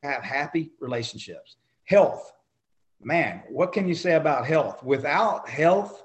[0.03, 1.57] have happy relationships.
[1.85, 2.33] Health,
[3.03, 4.83] man, what can you say about health?
[4.83, 6.03] Without health,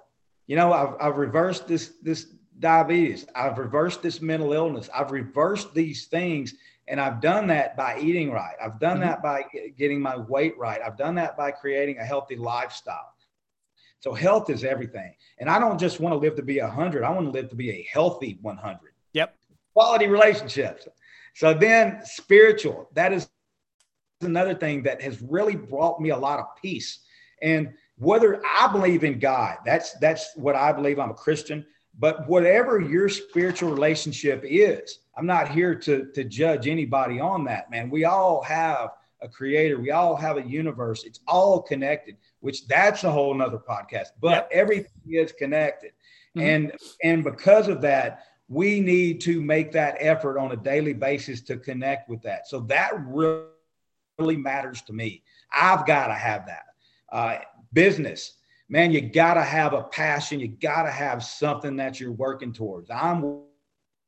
[0.47, 3.25] you know, I've, I've reversed this this diabetes.
[3.33, 4.89] I've reversed this mental illness.
[4.93, 6.55] I've reversed these things
[6.91, 8.55] And I've done that by eating right.
[8.63, 9.07] I've done Mm-hmm.
[9.07, 9.45] that by
[9.77, 10.81] getting my weight right.
[10.85, 13.07] I've done that by creating a healthy lifestyle.
[14.01, 15.13] So health is everything.
[15.39, 17.03] And I don't just want to live to be 100.
[17.03, 18.79] I want to live to be a healthy 100.
[19.13, 19.35] Yep.
[19.73, 20.87] Quality relationships.
[21.33, 23.29] So then spiritual, that is
[24.21, 26.99] another thing that has really brought me a lot of peace.
[27.41, 30.99] And whether I believe in God, that's that's what I believe.
[30.99, 31.65] I'm a Christian,
[32.01, 37.69] but whatever your spiritual relationship is, I'm not here to to judge anybody on that,
[37.69, 37.91] man.
[37.91, 38.89] We all have
[39.21, 41.03] a creator, we all have a universe.
[41.03, 44.07] It's all connected, which that's a whole nother podcast.
[44.19, 45.91] But everything is connected.
[46.35, 46.41] Mhm.
[46.41, 46.71] And
[47.03, 51.57] and because of that, we need to make that effort on a daily basis to
[51.57, 52.47] connect with that.
[52.47, 53.45] So that really,
[54.17, 55.23] really matters to me.
[55.53, 56.65] I've got to have that.
[57.11, 57.37] Uh,
[57.73, 58.37] business,
[58.71, 60.39] man, you got to have a passion.
[60.39, 62.89] You got to have something that you're working towards.
[62.89, 63.41] I'm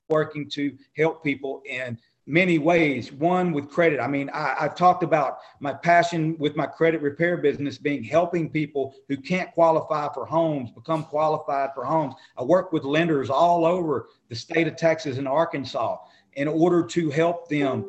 [0.07, 3.11] working to help people in many ways.
[3.11, 3.99] One with credit.
[3.99, 8.49] I mean, I, I've talked about my passion with my credit repair business being helping
[8.49, 12.15] people who can't qualify for homes become qualified for homes.
[12.37, 15.97] I work with lenders all over the state of Texas and Arkansas
[16.35, 17.85] in order to help them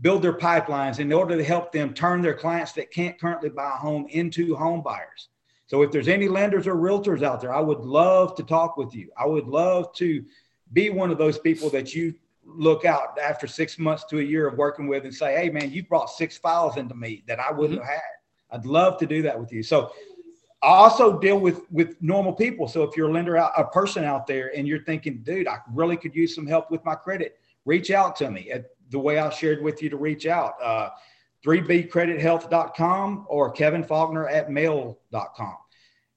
[0.00, 3.70] build their pipelines, in order to help them turn their clients that can't currently buy
[3.74, 5.28] a home into home buyers.
[5.72, 8.94] So if there's any lenders or realtors out there, I would love to talk with
[8.94, 9.10] you.
[9.16, 10.22] I would love to
[10.74, 12.14] be one of those people that you
[12.44, 15.72] look out after six months to a year of working with and say, hey, man,
[15.72, 18.02] you brought six files into me that I wouldn't have had.
[18.50, 19.62] I'd love to do that with you.
[19.62, 19.94] So
[20.62, 22.68] I also deal with with normal people.
[22.68, 25.56] So if you're a lender, out, a person out there, and you're thinking, dude, I
[25.72, 29.18] really could use some help with my credit, reach out to me at the way
[29.18, 30.52] I shared with you to reach out.
[30.62, 30.90] Uh,
[31.44, 35.56] 3bcredithealth.com or Kevin Faulkner at mail.com.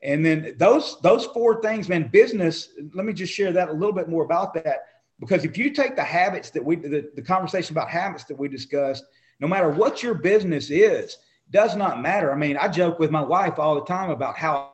[0.02, 3.94] And then those those four things, man, business, let me just share that a little
[3.94, 4.80] bit more about that.
[5.20, 8.48] Because if you take the habits that we the, the conversation about habits that we
[8.48, 9.04] discussed,
[9.40, 11.18] no matter what your business is,
[11.50, 12.32] does not matter.
[12.32, 14.74] I mean, I joke with my wife all the time about how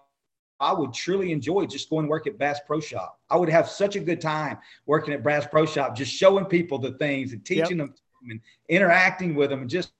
[0.59, 3.19] I would truly enjoy just going to work at Bass Pro Shop.
[3.29, 6.77] I would have such a good time working at Bass Pro Shop, just showing people
[6.77, 7.87] the things and teaching yep.
[7.87, 7.95] them
[8.29, 8.39] and
[8.69, 9.91] interacting with them and just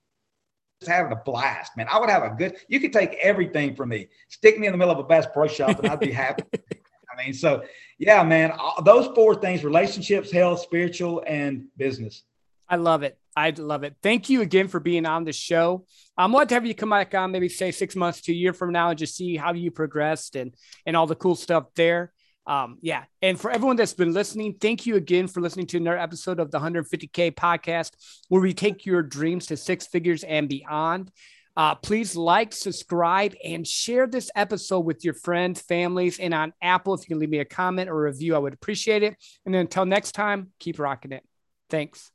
[0.86, 1.86] having a blast, man.
[1.90, 4.78] I would have a good, you could take everything from me, stick me in the
[4.78, 6.44] middle of a Bass Pro Shop and I'd be happy.
[6.54, 7.62] I mean, so
[7.98, 12.22] yeah, man, uh, those four things, relationships, health, spiritual, and business.
[12.68, 13.18] I love it.
[13.36, 13.96] I love it.
[14.02, 15.86] Thank you again for being on the show.
[16.16, 18.52] I'm want to have you come back on maybe say six months to a year
[18.52, 20.54] from now and just see how you progressed and
[20.86, 22.11] and all the cool stuff there.
[22.46, 23.04] Um, yeah.
[23.20, 26.50] And for everyone that's been listening, thank you again for listening to another episode of
[26.50, 27.92] the 150K podcast,
[28.28, 31.10] where we take your dreams to six figures and beyond.
[31.56, 36.94] Uh, please like, subscribe, and share this episode with your friends, families, and on Apple.
[36.94, 39.16] If you can leave me a comment or review, I would appreciate it.
[39.44, 41.22] And then until next time, keep rocking it.
[41.68, 42.11] Thanks.